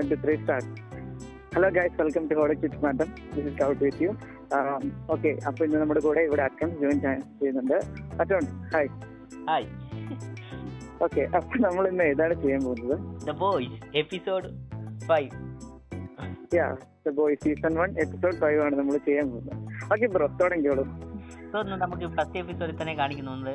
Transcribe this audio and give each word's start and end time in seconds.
Twenty 0.00 0.16
three 0.22 0.34
start 0.42 0.68
hello 1.54 1.68
guys 1.76 1.96
welcome 2.00 2.24
to 2.28 2.34
Hooda 2.38 2.52
chit 2.60 2.78
madam 2.84 3.08
this 3.34 3.46
is 3.50 3.62
out 3.66 3.80
with 3.84 4.02
you 4.04 4.10
okay 5.14 5.30
അപ്പൊ 5.48 5.60
ഇന്ന് 5.66 5.78
നമ്മുടെ 5.80 6.00
കൂടെ 6.00 6.20
ഇവിടെ 6.28 6.42
അക്കൗണ്ട് 6.42 6.76
ജോയിൻ 6.82 6.98
ചെയ്യുന്നുണ്ട്. 7.40 7.76
അക്കൗണ്ട് 8.22 8.50
ഹായ് 8.74 8.88
ഹായ് 9.48 9.66
ഓക്കെ 11.04 11.22
അപ്പൊ 11.38 11.58
നമ്മൾ 11.66 11.84
ഇന്ന് 11.88 12.04
ഏതാണ് 12.12 12.34
ചെയ്യാൻ 12.42 12.62
പോകുന്നത്? 12.64 12.96
The 13.28 13.34
boys 13.42 13.76
episode 14.02 14.48
five 15.08 15.30
yeah 16.54 16.68
boy 17.20 17.36
season 17.44 17.74
one 17.82 17.90
episode 18.04 18.36
five 18.44 18.60
ആണ് 18.66 18.74
നമ്മൾ 18.80 18.96
ചെയ്യാൻ 19.08 19.26
പോകുന്നത്. 19.32 19.58
ഓക്കെ 19.92 20.06
ബ്രോ 20.16 20.28
തുടങ്ങിയോളൂ 20.42 20.84
സോ 21.52 21.60
നമുക്ക് 21.62 22.06
ഫസ്റ്റ് 22.16 22.38
എപ്പിസോഡിൽ 22.40 22.76
തന്നെ 22.80 22.94
കാണിക്കുന്നുണ്ട് 23.00 23.52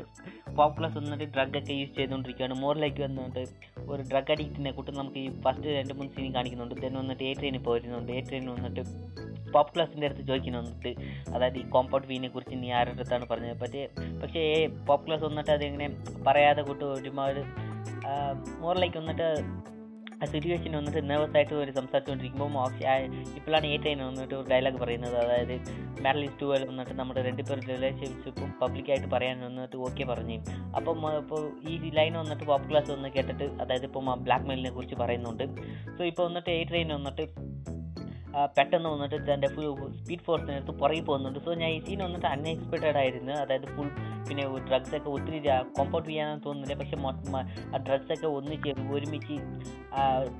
പോപ്പുലസ് 0.57 0.95
വന്നിട്ട് 0.97 1.25
ഡ്രഗ് 1.35 1.57
ഒക്കെ 1.59 1.73
യൂസ് 1.79 1.93
ചെയ്തുകൊണ്ടിരിക്കുകയാണ്. 1.97 2.55
മോറിലേക്ക് 2.63 3.01
വന്നിട്ട് 3.01 3.43
ഒരു 3.91 4.01
ഡ്രഗ് 4.11 4.31
അഡിക്റ്റിനെ 4.33 4.71
കൂട്ടി 4.77 4.91
നമുക്ക് 4.91 5.19
ഈ 5.25 5.27
ഫസ്റ്റ് 5.45 5.75
രണ്ട് 5.77 5.93
മൂന്ന് 5.97 6.11
സീൻ 6.15 6.29
കാണിക്കുന്നുണ്ട്. 6.35 6.75
ദെൻ 6.83 6.93
വന്നിട്ട് 7.01 7.23
എ 7.23 7.33
ട്രെയിനിൽ 7.39 7.63
പോയിരുന്നുണ്ട് 7.67 8.11
എ 8.11 8.21
ട്രെയിൻ 8.29 8.47
വന്നിട്ട് 8.55 8.83
പോപ്പുലസിന്റെ 9.55 10.07
അടുത്ത് 10.07 10.23
ചോദിക്കുന്നുണ്ട് 10.29 10.89
അതായത് 11.35 11.57
ഈ 11.57 11.65
കോമ്പൗണ്ട് 11.75 12.07
വീനെ 12.07 12.27
കുറിച്ച് 12.27 12.55
നീ 12.63 12.69
ആരുടെ 12.79 12.95
അടുത്താണ് 12.95 13.25
പറഞ്ഞത്? 13.31 13.57
പക്ഷേ 13.61 13.83
പക്ഷേ 14.21 14.43
പോപ്പുലസ് 14.89 15.23
വന്നിട്ട് 15.23 15.51
അതെങ്ങനെ 15.51 15.87
പറയാതെ 16.27 16.61
കൂട്ട് 16.61 16.85
ഒരുപാട് 16.97 17.41
മോറിലേക്ക് 18.63 18.97
വന്നിട്ട് 18.97 19.29
ആ 20.21 20.25
സിറ്റുവേഷൻ 20.25 20.71
വന്നിട്ട് 20.77 21.09
നെർവസ് 21.09 21.35
ആയിട്ട് 21.37 21.53
ഒരു 21.53 21.71
സംസാരിച്ചുകൊണ്ടിരിക്കുമ്പോൾ 21.71 22.51
ഇപ്പോഴാണ് 23.37 23.65
ഏറ്റവും 23.65 24.05
വന്നിട്ട് 24.07 24.35
ഒരു 24.35 24.45
ഡയലോഗ് 24.51 24.79
പറയുന്നത്. 24.83 25.15
അതായത് 25.23 25.55
മാരലിസ് 26.03 26.37
ടു 26.41 26.45
വന്നിട്ട് 26.45 26.93
നമ്മുടെ 26.99 27.21
രണ്ടുപേർ 27.21 27.59
റിലേഷൻഷിപ്പും 27.73 28.49
പബ്ലിക്കായിട്ട് 28.61 29.07
പറയാൻ 29.15 29.37
വന്നിട്ട് 29.45 29.77
ഓക്കെ 29.87 30.03
പറഞ്ഞു. 30.03 30.37
അപ്പം 30.77 31.17
ഇപ്പോൾ 31.21 31.43
ഈ 31.69 31.91
ലൈൻ 31.99 32.13
വന്നിട്ട് 32.13 32.43
പോപ്പ് 32.43 32.69
ക്ലാസ് 32.69 32.91
വന്ന് 32.91 33.09
കേട്ടിട്ട് 33.09 33.43
അതായത് 33.43 33.85
ഇപ്പം 33.85 34.11
ബ്ലാക്ക് 34.23 34.45
മെയിലിനെ 34.45 34.71
കുറിച്ച് 34.71 34.95
പറയുന്നുണ്ട്. 34.95 35.43
സോ 35.97 36.03
ഇപ്പോൾ 36.11 36.23
വന്നിട്ട് 36.23 36.49
എ 36.49 36.63
ട്രെയിൻ 36.71 36.93
വന്നിട്ട് 36.93 37.25
പെട്ടെന്ന് 38.57 38.89
വന്നിട്ട് 38.89 39.17
തന്റെ 39.33 39.47
ഫുൾ 39.47 39.67
സ്പീഡ് 39.99 40.23
ഫോഴ്സിനടുത്ത് 40.25 40.73
പുറകെ 40.79 41.01
പോകുന്നുണ്ട്. 41.01 41.39
സോ 41.45 41.53
ഞാൻ 41.53 41.69
ഈ 41.69 41.79
സീൻ 41.79 41.99
വന്നിട്ട് 42.03 42.27
അൺഎക്സ്പെക്റ്റഡ് 42.27 42.97
ആയിരുന്നു. 43.03 43.33
അതായത് 43.43 43.67
ഫുൾ 43.75 43.89
പിന്നെ 44.27 44.43
ഡ്രഗ്സൊക്കെ 44.69 45.09
ഒത്തിരി 45.15 45.39
കോമ്പൗണ്ട് 45.77 46.09
ചെയ്യാനെന്ന് 46.09 46.43
തോന്നുന്നില്ല. 46.45 46.75
പക്ഷെ 46.81 46.97
ഡ്രഗ്സൊക്കെ 47.87 48.27
ഒന്നിച്ച് 48.37 48.71
ഒരുമിച്ച് 48.95 49.37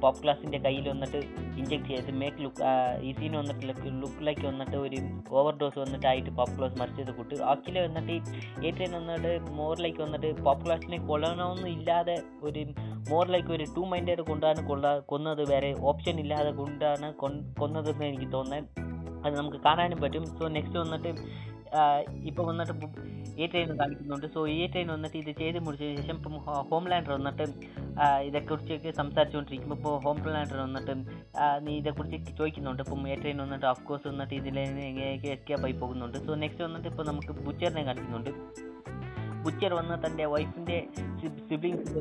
പോപ്പ് 0.02 0.20
ക്ലാസിന്റെ 0.24 0.60
കയ്യിൽ 0.66 0.86
വന്നിട്ട് 0.94 1.20
ഇഞ്ചെക്ട് 1.60 1.90
ചെയ്ത് 1.90 2.12
മേക്ക് 2.22 2.42
ലുക്ക് 2.46 2.64
ഈ 3.08 3.12
സീൻ 3.20 3.36
ലുക്ക് 4.04 4.24
ലൈക്ക് 4.28 4.46
വന്നിട്ട് 4.52 4.78
ഒരു 4.86 4.98
ഓവർ 5.40 5.54
ഡോസ് 5.62 5.80
വന്നിട്ടായിട്ട് 5.84 6.32
പോപ്പ് 6.40 6.56
ക്ലാസ് 6.58 6.78
മറിച്ചത് 6.82 7.12
കൂട്ട് 7.18 7.36
ആക്കിൽ 7.52 7.78
വന്നിട്ട് 7.88 8.16
ഏറ്റവും 8.68 8.92
വന്നിട്ട് 9.00 9.32
മോറിലേക്ക് 9.60 10.02
വന്നിട്ട് 10.06 10.30
പോപ്പ് 10.48 10.64
ക്ലാസിനെ 10.66 11.00
കൊല്ലണമെന്നും 11.12 11.70
ഇല്ലാതെ 11.78 12.18
ഒരു 12.48 12.64
മോറിലേക്ക് 13.10 13.52
ഒരു 13.58 13.66
ടു 13.76 13.84
മൈൻഡേഡ് 13.92 14.24
കൊണ്ടാണ് 14.30 14.62
കൊള്ള 14.68 14.86
കൊന്നത് 15.12 15.44
വേറെ 15.50 15.70
ഓപ്ഷൻ 15.90 16.16
ഇല്ലാതെ 16.24 16.52
കൊണ്ടാണ് 16.62 17.08
കൊന്നതെന്ന് 17.62 18.06
എനിക്ക് 18.12 18.30
തോന്നുന്നത് 18.34 18.84
അത് 19.26 19.34
നമുക്ക് 19.38 19.60
കാണാനും 19.68 20.00
പറ്റും. 20.02 20.24
സോ 20.38 20.48
നെക്സ്റ്റ് 20.56 20.80
വന്നിട്ട് 20.84 21.12
ഇപ്പോൾ 22.30 22.44
വന്നിട്ട് 22.50 22.74
എ 23.44 23.46
ട്രെയിൻ 23.52 23.70
കാണിക്കുന്നുണ്ട്. 23.80 24.28
സോ 24.34 24.42
ഈ 24.58 24.60
ട്രെയിൻ 24.74 24.90
വന്നിട്ട് 24.94 25.18
ഇത് 25.22 25.32
ചെയ്ത് 25.40 25.58
മുടിച്ചതിന് 25.66 25.98
ശേഷം 26.02 26.18
ഇപ്പം 26.20 26.36
ഹോം 26.70 26.86
ലാൻഡർ 26.92 27.14
വന്നിട്ട് 27.18 27.46
ഇതേക്കുറിച്ചൊക്കെ 28.28 28.92
സംസാരിച്ചുകൊണ്ടിരിക്കുമ്പോൾ 29.00 29.80
ഇപ്പോൾ 29.80 29.96
ഹോം 30.06 30.20
ലാൻഡർ 30.36 30.60
വന്നിട്ട് 30.66 30.94
നീ 31.66 31.74
ഇതേക്കുറിച്ച് 31.82 32.38
ചോദിക്കുന്നുണ്ട്. 32.40 32.84
ഇപ്പം 32.86 33.04
എ 33.14 33.18
ട്രെയിൻ 33.24 33.40
വന്നിട്ട് 33.46 33.68
ഓഫ് 33.74 33.84
കോഴ്സ് 33.90 34.08
വന്നിട്ട് 34.12 34.36
ഇതിൽ 34.42 34.60
എങ്ങനെയൊക്കെ 34.68 35.32
എസ്കേപ്പ് 35.36 35.68
ആയി 35.70 35.76
പോകുന്നുണ്ട്. 35.84 36.18
സോ 36.28 36.36
നെക്സ്റ്റ് 36.44 36.66
വന്നിട്ട് 36.68 36.88
ഇപ്പോൾ 36.94 37.08
നമുക്ക് 37.12 37.36
ബുച്ചറിനെ 37.48 37.84
കാണിക്കുന്നുണ്ട്. 37.90 38.32
ബുച്ചർ 39.46 39.72
വന്ന് 39.80 39.96
തന്റെ 40.06 40.26
വൈഫിന്റെ 40.34 40.78
സിബ്ലിങ്സ് 41.50 41.92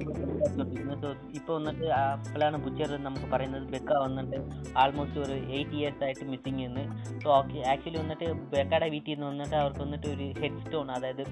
സോ 1.02 1.10
ഇപ്പോൾ 1.38 1.54
വന്നിട്ട് 1.58 1.86
അപ്പോഴാണ് 1.96 2.58
ബുച്ചർ 2.64 2.90
നമുക്ക് 3.06 3.26
പറയുന്നത് 3.32 3.66
ബെക്ക 3.74 3.98
വന്നിട്ട് 4.04 4.38
ആൾമോസ്റ്റ് 4.82 5.20
ഒരു 5.24 5.36
എയ്റ്റ് 5.56 5.76
ഇയേഴ്സ് 5.78 6.02
ആയിട്ട് 6.06 6.24
മിസ്സിങ് 6.32 6.62
എന്ന്. 6.68 6.84
സോ 7.24 7.28
ആക്ച്വലി 7.72 7.98
വന്നിട്ട് 8.02 8.26
ബെക്കയുടെ 8.54 8.88
വീട്ടിൽ 8.94 9.12
നിന്ന് 9.14 9.28
വന്നിട്ട് 9.30 9.56
അവർക്ക് 9.62 9.82
വന്നിട്ട് 9.86 10.08
ഒരു 10.14 10.28
ഹെഡ് 10.40 10.60
സ്റ്റോൺ 10.64 10.90
അതായത് 10.96 11.24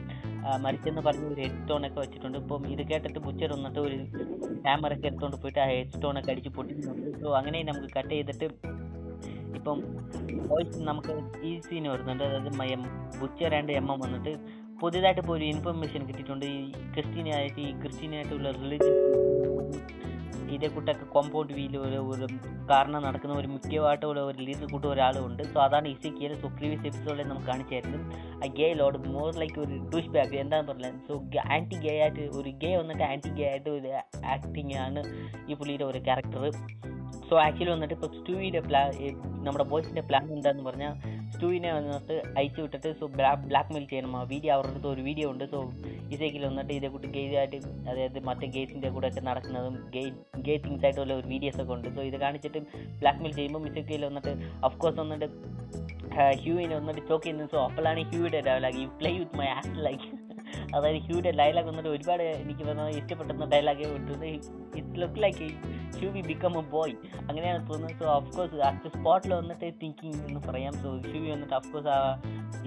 മരിച്ചെന്ന് 0.66 1.02
പറഞ്ഞ് 1.08 1.26
ഒരു 1.32 1.40
ഹെഡ് 1.44 1.58
സ്റ്റോൺ 1.62 1.82
ഒക്കെ 1.88 2.00
വെച്ചിട്ടുണ്ട്. 2.04 2.38
ഇപ്പം 2.42 2.62
ഇത് 2.74 2.82
കേട്ടിട്ട് 2.92 3.20
ബുച്ചർ 3.26 3.50
വന്നിട്ട് 3.56 3.80
ഒരു 3.88 3.98
ക്യാമറ 4.64 4.92
ഒക്കെ 4.96 5.06
എടുത്തുകൊണ്ട് 5.10 5.38
പോയിട്ട് 5.42 5.60
ആ 5.64 5.68
ഹെഡ് 5.74 5.92
സ്റ്റോൺ 5.96 6.16
ഒക്കെ 6.20 6.32
അടിച്ച് 6.34 6.52
പൊട്ടിക്കുന്നുണ്ട് 6.58 7.18
സോ 7.22 7.28
അങ്ങനെ 7.40 7.60
നമുക്ക് 7.70 7.90
കട്ട് 7.98 8.12
ചെയ്തിട്ട് 8.14 8.48
ഇപ്പം 9.58 9.78
വോയിസ് 10.50 10.80
നമുക്ക് 10.88 11.14
ഈ 11.48 11.50
സീൻ 11.66 11.84
വരുന്നുണ്ട്. 11.92 12.24
അതായത് 12.28 12.50
ബുച്ചർ 13.20 13.50
ആൻഡ് 13.58 13.72
എം 13.80 13.86
എം 13.94 14.00
വന്നിട്ട് 14.04 14.32
പുതിയതായിട്ട് 14.82 15.20
ഇപ്പോൾ 15.22 15.36
ഒരു 15.38 15.44
ഇൻഫർമേഷൻ 15.44 16.00
കിട്ടിയിട്ടുണ്ട്. 16.08 16.46
ഈ 16.46 16.62
ക്രിസ്ത്യനായിട്ട് 16.94 17.60
ഈ 17.68 17.72
ക്രിസ്ത്യനായിട്ടുള്ള 17.82 18.50
റിലീജിയൻ 18.60 18.98
ഇതേ 20.54 20.68
കൂട്ടൊക്കെ 20.68 21.06
കോമ്പൗണ്ട് 21.12 21.52
വീൽ 21.58 21.74
ഒരു 21.76 21.98
ഒരു 22.14 22.26
കാരണം 22.70 23.00
നടക്കുന്ന 23.02 23.34
ഒരു 23.34 23.48
മുഖ്യമായിട്ടുള്ള 23.48 24.20
ഒരു 24.30 24.38
ലീഡർ 24.46 24.66
കൂട്ട 24.72 24.84
ഒരാളുണ്ട്. 24.84 25.42
സോ 25.52 25.58
അതാണ് 25.60 25.88
ഇസിക്കിയൽ 25.88 26.32
സോ 26.42 26.48
പ്രീവിയസ് 26.56 26.86
എപ്പിസോഡിൽ 26.90 27.28
നമുക്ക് 27.28 27.46
കാണിച്ചായിരുന്നു 27.46 28.00
ആ 28.42 28.48
ഗേ 28.58 28.68
ലോഡ് 28.80 28.98
മോർ 29.14 29.30
ലൈക്ക് 29.42 29.58
ഒരു 29.60 29.76
ഡൂഷ് 29.92 30.12
ബാക്ക് 30.16 30.36
എന്താണെന്ന് 30.42 30.72
പറഞ്ഞത് 30.72 30.98
സോ 31.08 31.14
ആന്റി 31.56 31.78
ഗേ 31.86 31.94
ആയിട്ട് 32.00 32.26
ഒരു 32.40 32.52
ഗേ 32.64 32.72
വന്നിട്ട് 32.76 33.04
ആന്റി 33.10 33.32
ഗേ 33.38 33.46
ആയിട്ട് 33.50 33.70
ഒരു 33.70 33.90
ആക്ടിങ് 34.34 34.76
ആണ് 34.86 35.02
ഈ 35.48 35.54
പുള്ളിയുടെ 35.54 35.84
ഒരു 35.84 36.02
ക്യാരക്ടർ 36.08 36.44
സോ 37.28 37.36
ആക്ച്വലി 37.46 37.70
വന്നിട്ട് 37.70 37.94
ഇപ്പോൾ 37.94 38.12
സ്റ്റൂവിന്റെ 38.18 38.62
പ്ലാൻ 38.68 38.88
നമ്മുടെ 39.44 39.64
ബോയ്സിന്റെ 39.64 40.04
പ്ലാൻ 40.08 40.24
എന്താണെന്ന് 40.36 40.64
പറഞ്ഞാൽ 40.70 40.94
സ്റ്റൂവിനെ 41.42 41.70
വന്നിട്ട് 41.76 42.16
അയച്ചു 42.38 42.60
വിട്ടിട്ട് 42.64 42.90
സോ 42.98 43.04
ബ്ലാക്ക് 43.14 43.70
മെയിൽ 43.74 43.86
ചെയ്യണം. 43.92 44.12
ആ 44.18 44.20
വീഡിയോ 44.32 44.50
അവരുടെ 44.56 44.72
അടുത്ത് 44.72 44.88
ഒരു 44.92 45.02
വീഡിയോ 45.06 45.26
ഉണ്ട്. 45.32 45.44
സോ 45.52 45.58
ഇസൈക്കിൽ 46.14 46.42
വന്നിട്ട് 46.48 46.72
ഇതേ 46.76 46.88
കൂട്ടി 46.94 47.08
ഗെയ്സായിട്ട് 47.16 47.58
അതായത് 47.90 48.18
മറ്റേ 48.28 48.48
ഗേസിന്റെ 48.56 48.90
കൂടെ 48.96 49.08
ഒക്കെ 49.10 49.22
നടക്കുന്നതും 49.30 49.74
ഗേ 49.94 50.04
ഗേ 50.46 50.56
തിങ്സ് 50.66 50.84
ആയിട്ടുള്ള 50.86 51.14
ഒരു 51.20 51.26
വീഡിയോസ് 51.32 51.60
ഒക്കെ 51.64 51.74
ഉണ്ട്. 51.76 51.88
സോ 51.96 52.02
ഇത് 52.10 52.16
കാണിച്ചിട്ട് 52.24 52.60
ബ്ലാക്ക് 53.02 53.20
മെയിൽ 53.24 53.34
ചെയ്യുമ്പോൾ 53.40 53.68
ഇസൈക്കിൽ 53.70 54.04
വന്നിട്ട് 54.10 54.34
ഓഫ് 54.68 54.78
കോഴ്സ് 54.84 55.00
വന്നിട്ട് 55.04 55.28
ഹ്യൂവിനെ 56.44 56.74
വന്നിട്ട് 56.80 57.02
ചോക്ക് 57.10 57.24
ചെയ്യുന്നത്. 57.24 57.50
സോ 57.54 57.60
അപ്പോഴാണ് 57.68 58.04
ഹ്യൂയുടെ 58.12 58.42
ഡെവലാക്കി 58.48 58.82
you 58.86 58.90
play 59.00 59.12
with 59.22 59.38
my 59.42 59.50
act 59.58 59.78
like 59.88 60.08
അതായത് 60.74 61.00
ഹ്യൂടെ 61.06 61.30
ഡയലോഗ് 61.40 61.66
വന്നിട്ട് 61.66 61.88
ഒരുപാട് 61.88 62.22
എനിക്ക് 62.22 62.64
വന്നത് 62.70 62.90
ഇഷ്ടപ്പെട്ടെന്ന 63.00 63.48
ഡയലോഗ് 63.54 63.86
വിട്ടത് 63.94 64.26
it 64.26 65.00
look 65.02 65.22
like 65.22 65.48
Hugh 65.98 66.10
we 66.10 66.20
become 66.20 66.52
a 66.58 66.62
boy 66.74 66.94
അങ്ങനെയാണ് 67.28 67.60
തോന്നുന്നത്. 67.68 67.98
സോ 68.02 68.06
ഓഫ് 68.14 68.30
കോഴ്സ് 68.36 68.60
അറ്റ് 68.68 68.90
സ്പോട്ടിൽ 68.96 69.34
വന്നിട്ട് 69.34 69.66
തിങ്കിങ് 69.82 70.20
എന്ന് 70.28 70.40
പറയാം. 70.48 70.72
സോ 70.82 70.90
ഹ്യൂവി 71.10 71.30
വന്നിട്ട് 71.30 71.54
ഓഫ് 71.54 71.72
കോഴ്സ് 71.72 71.88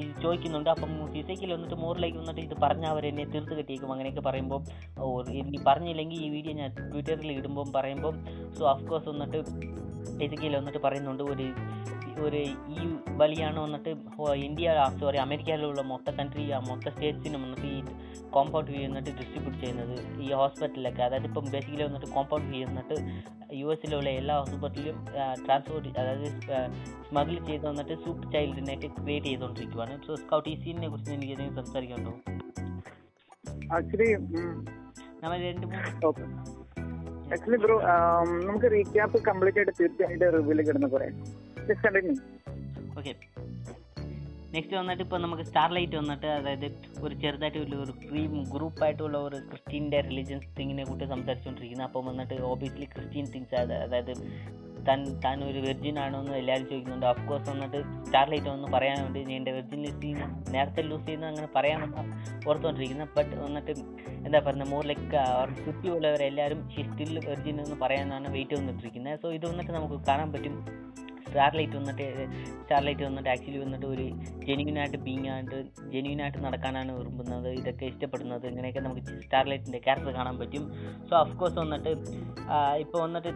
ഇത് 0.01 0.22
ചോദിക്കുന്നുണ്ട്. 0.22 0.69
അപ്പം 0.69 0.91
ഫിസിക്കൽ 1.13 1.53
വന്നിട്ട് 1.53 1.75
മോറിലേക്ക് 1.75 2.18
വന്നിട്ട് 2.18 2.41
ഇത് 2.41 2.56
പറഞ്ഞാൽ 2.63 2.90
അവർ 2.90 3.06
എന്നെ 3.12 3.25
തീർത്ത് 3.25 3.56
കെട്ടിയേക്കും. 3.59 3.91
അങ്ങനെയൊക്കെ 3.91 4.22
പറയുമ്പോൾ 4.22 4.62
ഇനി 5.40 5.59
പറഞ്ഞില്ലെങ്കിൽ 5.67 6.19
ഈ 6.25 6.29
വീഡിയോ 6.29 6.53
ഞാൻ 6.62 6.72
ട്വിറ്ററിൽ 6.91 7.31
ഇടുമ്പം 7.31 7.72
പറയുമ്പം 7.75 8.16
സോ 8.57 8.63
ഓഫ് 8.73 9.09
വന്നിട്ട് 9.09 9.40
ഫിസിക്കൽ 10.05 10.55
വന്നിട്ട് 10.57 10.77
പറയുന്നുണ്ട് 10.77 11.23
ഒരു 11.23 11.47
ഒരു 12.19 12.38
ഈ 12.75 12.81
വലിയാണ് 13.11 13.59
വന്നിട്ട് 13.59 13.89
ഇന്ത്യ 14.35 14.73
സോറി 14.99 15.17
അമേരിക്കയിലുള്ള 15.17 15.81
മൊത്ത 15.81 16.09
കൺട്രി 16.09 16.51
മൊത്ത 16.69 16.89
സ്റ്റേറ്റ്സിനും 16.89 17.41
വന്നിട്ട് 17.43 17.67
ഈ 17.67 17.79
കോമ്പൗണ്ട് 18.29 18.71
ഫീ 18.71 18.85
വന്നിട്ട് 18.85 19.09
ഡിസ്ട്രിബ്യൂട്ട് 19.09 19.59
ചെയ്യുന്നത് 19.59 20.21
ഈ 20.21 20.31
ഹോസ്പിറ്റലിലൊക്കെ 20.31 21.03
അതായത് 21.03 21.25
ഇപ്പം 21.25 21.45
ബേസിക്കലി 21.51 21.83
വന്നിട്ട് 21.83 22.07
കോമ്പൗണ്ട് 22.07 22.47
ഫീ 22.51 22.63
വന്നിട്ട് 22.63 22.95
യു 23.53 23.67
എസിലുള്ള 23.67 24.09
എല്ലാ 24.09 24.38
ഹോസ്പിറ്റലിലും 24.38 25.05
ട്രാൻസ്പോർട്ട് 25.45 25.99
അതായത് 25.99 26.29
സ്മഗിൾ 27.09 27.45
ചെയ്ത് 27.45 27.67
വന്നിട്ട് 27.67 27.95
സൂപ്പർ 28.05 28.31
ചൈൽഡിനെയൊക്കെ 28.31 28.87
ക്രിയേറ്റ് 28.87 29.27
ചെയ്തുകൊണ്ടിരിക്കുവാണ്. 29.27 30.01
സോ 30.07 30.16
സ്കൗട്ട് 30.16 30.49
ഈ 30.49 30.55
സീനിനെ 30.63 30.89
കുറിച്ച് 30.89 31.11
എനിക്ക് 31.11 31.33
എന്തെങ്കിലും 31.33 31.66
സംസാരിക്കാനുണ്ടോ? 31.66 32.13
ആക്ച്വലി 33.75 34.09
നമ്മൾ 35.23 35.37
രണ്ട് 35.37 35.67
മൂന്ന് 35.67 35.91
ആക്ച്വലി 37.31 37.58
ബ്രോ 37.58 37.75
നമുക്ക് 38.46 38.72
റീക്യാപ്പ് 38.72 39.19
കംപ്ലീറ്റ് 39.24 39.59
ആയിട്ട് 39.59 39.74
തീർച്ചയായിട്ടും 39.80 40.30
റിവ്യൂൽ 40.30 40.62
കിടന്ന് 40.62 40.88
പറയാം. 40.88 41.16
നെക്സ്റ്റ് 44.53 44.75
വന്നിട്ട് 44.78 45.03
ഇപ്പോൾ 45.03 45.19
നമുക്ക് 45.22 45.44
സ്റ്റാർലൈറ്റ് 45.44 45.96
വന്നിട്ട് 45.96 46.28
അതായത് 46.28 46.68
ഒരു 47.02 47.16
ചെറുതായിട്ട് 47.16 47.59
ഒരു 47.75 47.94
ക്രീം 48.03 48.44
ഗ്രൂപ്പായിട്ടുള്ള 48.53 49.18
ഒരു 49.18 49.38
ക്രിസ്ത്യന്റെ 49.50 50.02
റിലീജിയൻസ് 50.02 50.47
തിങ്ങിനെ 50.59 50.84
കൂട്ടി 50.84 51.05
സംസാരിച്ചുകൊണ്ടിരിക്കുന്നത് 51.05 51.88
അപ്പം 51.88 52.05
വന്നിട്ട് 52.05 52.35
ഓബിയസ്ലി 52.44 52.85
ക്രിസ്ത്യൻ 52.85 53.26
തിങ്സ് 53.34 53.55
അതായത് 53.55 54.14
താൻ 54.87 54.99
താൻ 55.26 55.37
ഒരു 55.49 55.59
വെർജിൻ 55.66 55.97
ആണോ 56.03 56.20
എന്ന് 56.23 56.37
എല്ലാവരും 56.41 56.66
ചോദിക്കുന്നുണ്ട്. 56.72 57.08
ഓഫ് 57.11 57.23
കോഴ്സ് 57.29 57.47
വന്നിട്ട് 57.52 57.79
സ്റ്റാർലൈറ്റ് 58.08 58.49
ഒന്ന് 58.55 58.67
പറയാൻ 58.76 58.97
വേണ്ടി 59.03 59.22
ഞാൻ 59.29 59.37
എന്റെ 59.40 59.53
വെർജിൻ 59.58 59.82
ലിസ്റ്റ് 59.85 60.11
നേരത്തെ 60.55 60.84
ലൂസ് 60.90 61.05
ചെയ്യുന്ന 61.05 61.32
അങ്ങനെ 61.32 61.49
പറയാൻ 61.55 61.82
ഓർത്തുകൊണ്ടിരിക്കുന്നത് 62.49 63.11
ബട്ട് 63.17 63.35
വന്നിട്ട് 63.46 63.73
എന്താ 64.26 64.40
പറയുന്നത് 64.40 64.72
മോർ 64.73 64.84
ലൈക്ക് 64.91 65.17
അവർക്ക് 65.37 65.61
ചുറ്റിയുള്ളവരെല്ലാവരും 65.67 66.61
സ്റ്റിൽ 66.76 67.14
വെർജിൻ 67.29 67.58
എന്ന് 67.66 67.78
പറയാനാണ് 67.84 68.28
വെയിറ്റ് 68.35 68.55
വന്നിട്ടിരിക്കുന്നത് 68.59 69.20
സോ 69.23 69.29
ഇത് 69.37 69.46
വന്നിട്ട് 69.52 69.72
നമുക്ക് 69.72 69.97
കാണാൻ 70.09 70.29
പറ്റും. 70.34 70.55
സ്റ്റാർലൈറ്റ് 71.28 71.76
വന്നിട്ട് 71.78 72.05
സ്റ്റാർലൈറ്റ് 72.61 73.03
വന്നിട്ട് 73.08 73.29
ആക്ച്വലി 73.29 73.59
വന്നിട്ട് 73.64 73.87
ഒരു 73.93 74.03
ജെന്യൂനായിട്ട് 74.47 74.97
ബീങ് 75.05 75.28
ആയിട്ട് 75.34 75.58
ജെന്യൂനായിട്ട് 75.93 76.40
നടക്കാനാണ് 76.46 76.91
വിരുമ്പുന്നത്. 76.99 77.49
ഇതൊക്കെ 77.59 77.85
ഇഷ്ടപ്പെടുന്നത്. 77.91 78.46
ഇങ്ങനെയൊക്കെ 78.52 78.79
നമുക്ക് 78.79 79.03
സ്റ്റാർലൈറ്റിന്റെ 79.26 79.82
ക്യാരക്ടർ 79.85 80.14
കാണാൻ 80.20 80.37
പറ്റും. 80.41 80.66
സോ 81.09 81.16
ഓഫ് 81.23 81.35
കോഴ്സ് 81.41 81.59
വന്നിട്ട് 81.64 81.91
ഇപ്പോൾ 82.84 83.02
വന്നിട്ട് 83.05 83.32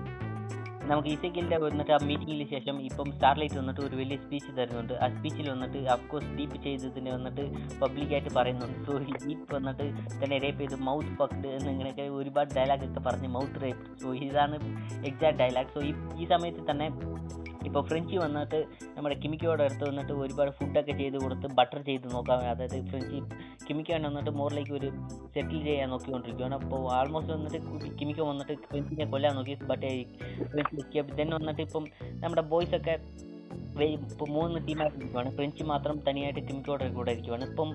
നമുക്ക് 0.90 1.10
ഇസക്കിന്റെ 1.16 1.58
വന്നിട്ട് 1.64 1.92
ആ 1.96 1.98
മീറ്റിങ്ങിന് 2.10 2.46
ശേഷം 2.54 2.76
ഇപ്പം 2.88 3.08
സ്റ്റാർലൈറ്റ് 3.16 3.58
വന്നിട്ട് 3.60 3.82
ഒരു 3.88 3.96
വലിയ 4.00 4.18
സ്പീച്ച് 4.24 4.52
തരുന്നുണ്ട്. 4.58 4.94
ആ 5.04 5.08
സ്പീച്ചിൽ 5.16 5.48
വന്നിട്ട് 5.54 5.80
അഫ്കോഴ്സ് 5.96 6.32
ഡീപ്പ് 6.38 6.58
ചെയ്തതിന് 6.66 7.12
വന്നിട്ട് 7.18 7.44
പബ്ലിക്കായിട്ട് 7.82 8.32
പറയുന്നുണ്ട്. 8.38 8.80
സോ 8.88 8.96
ഡീപ്പ് 9.26 9.48
വന്നിട്ട് 9.56 9.88
തന്നെ 10.22 10.40
റേപ്പ് 10.46 10.62
ചെയ്ത് 10.64 10.78
മൗത്ത് 10.90 11.14
ഫക്ഡ് 11.20 11.52
എന്നിങ്ങനെയൊക്കെ 11.58 12.08
ഒരുപാട് 12.20 12.52
ഡയലോഗ് 12.58 12.88
ഒക്കെ 12.90 13.04
പറഞ്ഞ് 13.10 13.30
മൗത്ത് 13.38 13.62
റേപ്പ് 13.66 13.86
സോ 14.04 14.14
ഇതാണ് 14.28 14.58
എക്സാക്ട് 15.10 15.40
ഡയലോഗ് 15.44 15.74
സോ 15.76 15.82
ഈ 16.22 16.26
സമയത്ത് 16.34 16.64
തന്നെ 16.72 16.90
ഇപ്പോൾ 17.68 17.82
ഫ്രഞ്ച് 17.90 18.18
വന്നിട്ട് 18.24 18.60
നമ്മുടെ 18.96 19.16
കിമിക്കോയുടെ 19.24 19.64
അടുത്ത് 19.68 19.86
വന്നിട്ട് 19.90 20.14
ഒരുപാട് 20.24 20.52
ഫുഡൊക്കെ 20.58 20.94
ചെയ്ത് 21.02 21.18
കൊടുത്ത് 21.24 21.48
ബട്ടർ 21.58 21.80
ചെയ്ത് 21.90 22.08
നോക്കാൻ 22.14 22.46
അതായത് 22.52 22.78
ഫ്രഞ്ച് 22.92 23.20
കിമിക്കോനെ 23.68 24.06
വന്നിട്ട് 24.10 24.32
മോറിലേക്ക് 24.40 24.74
ഒരു 24.80 24.90
സെറ്റിൽ 25.34 25.60
ചെയ്യാൻ 25.70 25.90
നോക്കിക്കൊണ്ടിരിക്കുകയാണ് 25.94 26.56
അപ്പോൾ 26.60 26.84
ആൾമോസ്റ്റ് 26.98 27.34
വന്നിട്ട് 27.38 27.60
കിമിക്കോ 28.02 28.26
വന്നിട്ട് 28.32 28.56
ഫ്രഞ്ചിനെ 28.72 29.08
കൊല്ലാൻ 29.16 29.36
നോക്കി. 29.40 29.56
ബട്ട് 29.72 29.90
ഫ്രഞ്ച് 30.54 31.04
ദെൻ 31.20 31.30
വന്നിട്ട് 31.40 31.64
ഇപ്പം 31.68 31.86
നമ്മുടെ 32.24 32.46
ബോയ്സ് 32.54 32.76
ഒക്കെ 32.80 32.96
ഇപ്പോൾ 33.96 34.28
മൂന്ന് 34.36 34.58
ടീമായിട്ട് 34.68 34.98
ഇരിക്കുവാണ്. 35.00 35.30
ഫ്രഞ്ച് 35.36 35.64
മാത്രം 35.72 35.98
തനിയായിട്ട് 36.08 36.42
കിമിക്കോടെ 36.48 36.88
കൂടെ 36.96 37.12
ഇരിക്കുവാണ്. 37.16 37.46
ഇപ്പം 37.52 37.70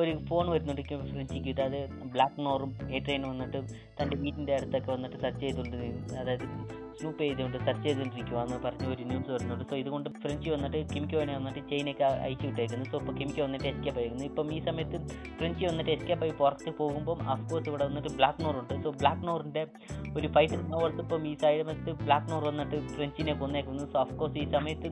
ഒരു 0.00 0.12
ഫോൺ 0.28 0.44
വരുന്നുണ്ട് 0.52 0.82
ഫ്രഞ്ചിക്ക് 1.12 1.52
അതായത് 1.54 1.78
അത് 1.94 2.06
ബ്ലാക്ക് 2.14 2.44
നോറും 2.48 2.72
എ 2.96 3.00
ട്രെയിൻ 3.06 3.24
വന്നിട്ട് 3.30 3.60
തന്റെ 4.00 4.16
വീട്ടിന്റെ 4.24 4.54
അടുത്തൊക്കെ 4.58 4.90
വന്നിട്ട് 4.96 5.18
സെർച്ച് 5.24 5.42
ചെയ്തുകൊണ്ട് 5.46 5.76
അതായത് 6.20 6.46
സ്നൂപ്പ് 6.98 7.20
ചെയ്തുകൊണ്ട് 7.22 7.58
സെർച്ച് 7.66 7.84
ചെയ്തുകൊണ്ടിരിക്കുവാന്ന് 7.86 8.56
പറഞ്ഞ 8.64 8.84
ഒരു 8.94 9.02
ന്യൂസ് 9.10 9.30
വരുന്നുണ്ട്. 9.34 9.64
സോ 9.70 9.76
ഇതുകൊണ്ട് 9.82 10.08
ഫ്രഞ്ച് 10.22 10.48
വന്നിട്ട് 10.54 10.78
കിമിക്കോനെ 10.94 11.34
വന്നിട്ട് 11.38 11.62
ചെയിനൊക്കെ 11.72 12.06
അയച്ചു 12.26 12.46
വിട്ടേക്കുന്നു. 12.48 12.86
സോ 12.92 12.96
ഇപ്പോൾ 13.02 13.16
കിംക്ക് 13.20 13.40
വന്നിട്ട് 13.46 13.66
എസ്കേപ്പ് 13.72 14.00
ആയിരുന്നു. 14.02 14.24
ഇപ്പം 14.30 14.52
ഈ 14.56 14.60
സമയത്ത് 14.68 14.98
ഫ്രഞ്ച് 15.38 15.64
വന്നിട്ട് 15.70 15.92
എസ്കേപ്പ് 15.96 16.24
ആയി 16.26 16.34
പുറത്ത് 16.42 16.72
പോകുമ്പം 16.80 17.20
അഫ്കോഴ്സ് 17.34 17.68
ഇവിടെ 17.72 17.86
വന്നിട്ട് 17.90 18.12
ബ്ലാക്ക് 18.20 18.42
നോറുണ്ട് 18.46 18.74
സോ 18.86 18.90
ബ്ലാക്ക് 19.02 19.24
നോറിന്റെ 19.28 19.64
ഒരു 20.18 20.28
ഫൈറ്റ് 20.36 20.58
നോർത്ത് 20.74 21.02
ഇപ്പം 21.06 21.28
ഈ 21.32 21.34
സമയത്ത് 21.44 21.92
ബ്ലാക്ക് 22.06 22.28
നോർ 22.32 22.44
വന്നിട്ട് 22.50 22.76
ഫ്രഞ്ചിനെ 22.96 23.34
കൊന്നേക്കുന്നു. 23.42 23.86
സോ 23.92 23.98
അഫ്കോഴ്സ് 24.04 24.38
ഈ 24.44 24.46
സമയത്ത് 24.56 24.90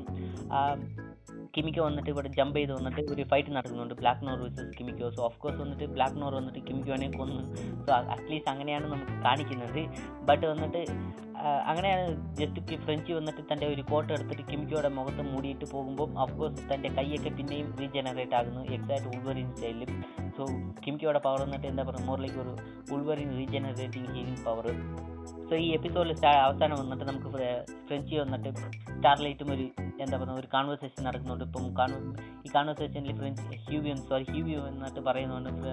കിമിക്കോ 1.57 1.83
വന്നിട്ട് 1.89 2.11
ഇവിടെ 2.15 2.31
ജമ്പ് 2.39 2.57
ചെയ്ത് 2.59 2.73
വന്നിട്ട് 2.79 3.03
ഒരു 3.13 3.23
ഫൈറ്റ് 3.31 3.51
നടക്കുന്നുണ്ട്. 3.57 3.95
Black 4.01 4.25
Noir 4.29 4.39
versus 4.45 4.73
Kimiko 4.79 5.09
so 5.17 5.23
of 5.29 5.39
course 5.43 5.59
വന്നിട്ട് 5.63 5.87
ബ്ലാക്ക് 5.97 6.19
നോർ 6.23 6.35
വന്നിട്ട് 6.39 6.61
കിമിക്കോനെ 6.69 7.09
കൊന്നു. 7.21 7.43
സോ 7.87 7.91
അറ്റ്ലീസ്റ്റ് 8.15 8.51
അങ്ങനെയാണ് 8.55 8.87
നമുക്ക് 8.95 9.17
കാണിക്കുന്നത്. 9.27 9.83
ബട്ട് 10.29 10.45
വന്നിട്ട് 10.53 10.83
അങ്ങനെയാണ് 11.71 12.05
ജസ്റ്റ് 12.39 12.77
ഫ്രഞ്ച് 12.85 13.13
വന്നിട്ട് 13.19 13.43
തന്റെ 13.51 13.67
ഒരു 13.73 13.83
കോട്ട് 13.91 14.11
എടുത്തിട്ട് 14.15 14.45
കിമിക്കോയുടെ 14.51 14.91
മുഖത്ത് 14.99 15.23
മൂടിയിട്ട് 15.33 15.67
പോകുമ്പോൾ 15.73 16.09
കോഴ്സ് 16.39 16.63
തന്റെ 16.71 16.89
കൈയൊക്കെ 16.99 17.31
പിന്നെയും 17.39 17.69
റീജനറേറ്റ് 17.81 18.37
ആകുന്നു. 18.39 18.63
എക്സാക്ട് 18.77 19.09
ഉൾവറിൻ 19.15 19.49
സ്റ്റൈലിൽ 19.55 19.91
സോ 20.37 20.45
കിമിക്കോയുടെ 20.85 21.21
പവർ 21.27 21.41
വന്നിട്ട് 21.47 21.67
എന്താ 21.73 21.85
പറയുക 21.89 22.07
മോറിലേക്ക് 22.11 22.41
ഒരു 22.45 22.55
Wolverine 22.95 23.31
regenerating 23.41 24.11
healing 24.15 24.43
power 24.49 24.67
so 25.49 25.55
ഈ 25.65 25.69
എപ്പിസോഡിൽ 25.79 26.13
അവസാനം 26.47 26.77
വന്നിട്ട് 26.83 27.05
നമുക്ക് 27.11 27.31
ഫ്രഞ്ച് 27.89 28.17
വന്നിട്ട് 28.23 28.51
സ്റ്റാർലൈറ്റും 28.95 29.51
ഒരു 29.57 29.67
എന്താ 30.05 30.17
പറയുക 30.21 30.41
ഒരു 30.41 30.49
കോൺവെർസേഷൻ 30.55 31.01
നടക്കുന്നുണ്ട്. 31.09 31.45
ഇപ്പം 31.49 31.63
ഈ 32.47 32.49
കോൺവെർസേഷനിൽ 32.57 33.15
ഫ്രഞ്ച് 33.21 33.43
ഹ്യൂവിയം 33.67 33.99
സോറി 34.09 34.25
ഹ്യൂവിയോ 34.33 34.63
എന്നിട്ട് 34.71 35.01
പറയുന്നുണ്ട് 35.09 35.71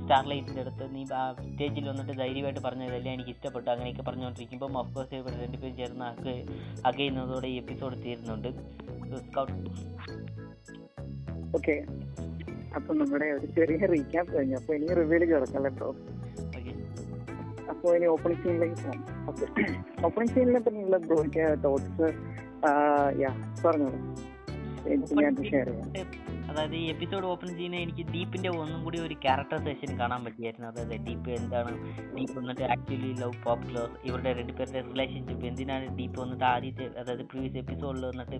സ്റ്റാർലൈറ്റിന്റെ 0.00 0.62
അടുത്ത് 0.64 0.84
നീ 0.94 1.02
ആ 1.20 1.22
സ്റ്റേജിൽ 1.40 1.84
വന്നിട്ട് 1.90 2.14
ധൈര്യമായിട്ട് 2.22 2.62
പറഞ്ഞതല്ലേ 2.66 3.10
എനിക്ക് 3.16 3.32
ഇഷ്ടപ്പെട്ടു. 3.34 3.68
അങ്ങനെയൊക്കെ 3.74 4.04
പറഞ്ഞുകൊണ്ടിരിക്കുമ്പം 4.08 4.78
ഇവിടെ 5.20 5.36
രണ്ടുപേരും 5.44 5.76
ചേർന്ന് 5.80 6.06
അക്ക് 6.12 6.34
അകയുന്നതോടെ 6.90 7.50
ഈ 7.54 7.56
എപ്പിസോഡ് 7.62 7.98
തീരുന്നുണ്ട്. 8.04 8.50
സ്കൗട്ട് 9.26 9.54
ഓക്കെ 11.58 11.76
അപ്പൊ 12.76 12.90
നമ്മുടെ 13.00 13.26
ഒരു 13.36 13.46
ചെറിയ 13.58 13.86
റീക്യാപ്പ് 13.92 14.30
കഴിഞ്ഞു. 14.36 14.56
അപ്പൊ 14.60 14.72
ഇനി 14.78 14.94
റിവ്യൂൽ 15.00 15.22
ഓക്കെ 16.56 16.72
അപ്പോൾ 17.72 17.88
ഇനി 17.96 18.06
ഓപ്പണിംഗ് 18.14 18.42
സീനിലേക്ക് 18.42 18.76
പോകാം. 18.82 19.04
ഓക്കെ 19.30 19.46
ഓപ്പണിംഗ് 20.06 20.32
സീനിനെ 20.34 20.60
പറ്റിയുള്ള 20.66 20.98
ബ്രോയ്ക്ക് 21.06 21.46
തോട്ട്സ് 21.64 22.08
യാ 23.22 23.30
പറഞ്ഞോളൂ. 23.64 23.98
എനിക്ക് 24.92 25.14
ഞാൻ 25.22 25.36
ഷെയർ 25.50 25.68
ചെയ്യാം. 25.68 25.90
അതായത് 26.50 26.74
ഈ 26.74 26.84
എപ്പിസോഡ് 26.90 27.26
ഓപ്പൺ 27.26 27.48
ചെയ്യുന്ന 27.48 27.76
എനിക്ക് 27.76 28.02
ഡീപ്പിന്റെ 28.12 28.48
ഒന്നും 28.48 28.84
കൂടി 28.84 28.98
ഒരു 29.00 29.14
ക്യാരക്ടർ 29.14 29.58
സെഷൻ 29.64 29.98
കാണാൻ 30.00 30.24
പറ്റിയായിരുന്നു. 30.24 30.66
അതായത് 30.68 31.00
ഡീപ്പ് 31.06 31.30
എന്താണ് 31.30 31.72
ഡീപ്പ് 32.16 32.38
വന്നിട്ട് 32.38 32.64
ആക്ച്വലി 32.64 33.12
ലവ് 33.20 33.44
പോപ്പ് 33.44 33.70
ക്ലോസ് 33.70 33.96
ഇവരുടെ 34.04 34.32
രണ്ടുപേരുടെ 34.32 34.80
റിലേഷൻഷിപ്പ് 34.80 35.46
എന്തിനാണ് 35.46 35.98
ഡീപ്പ് 35.98 36.20
വന്നിട്ട് 36.20 36.44
ആദ്യത്തെ 36.44 36.86
അതായത് 36.98 37.24
പ്രീവിയസ് 37.24 37.56
എപ്പിസോഡിൽ 37.56 38.06
വന്നിട്ട് 38.06 38.38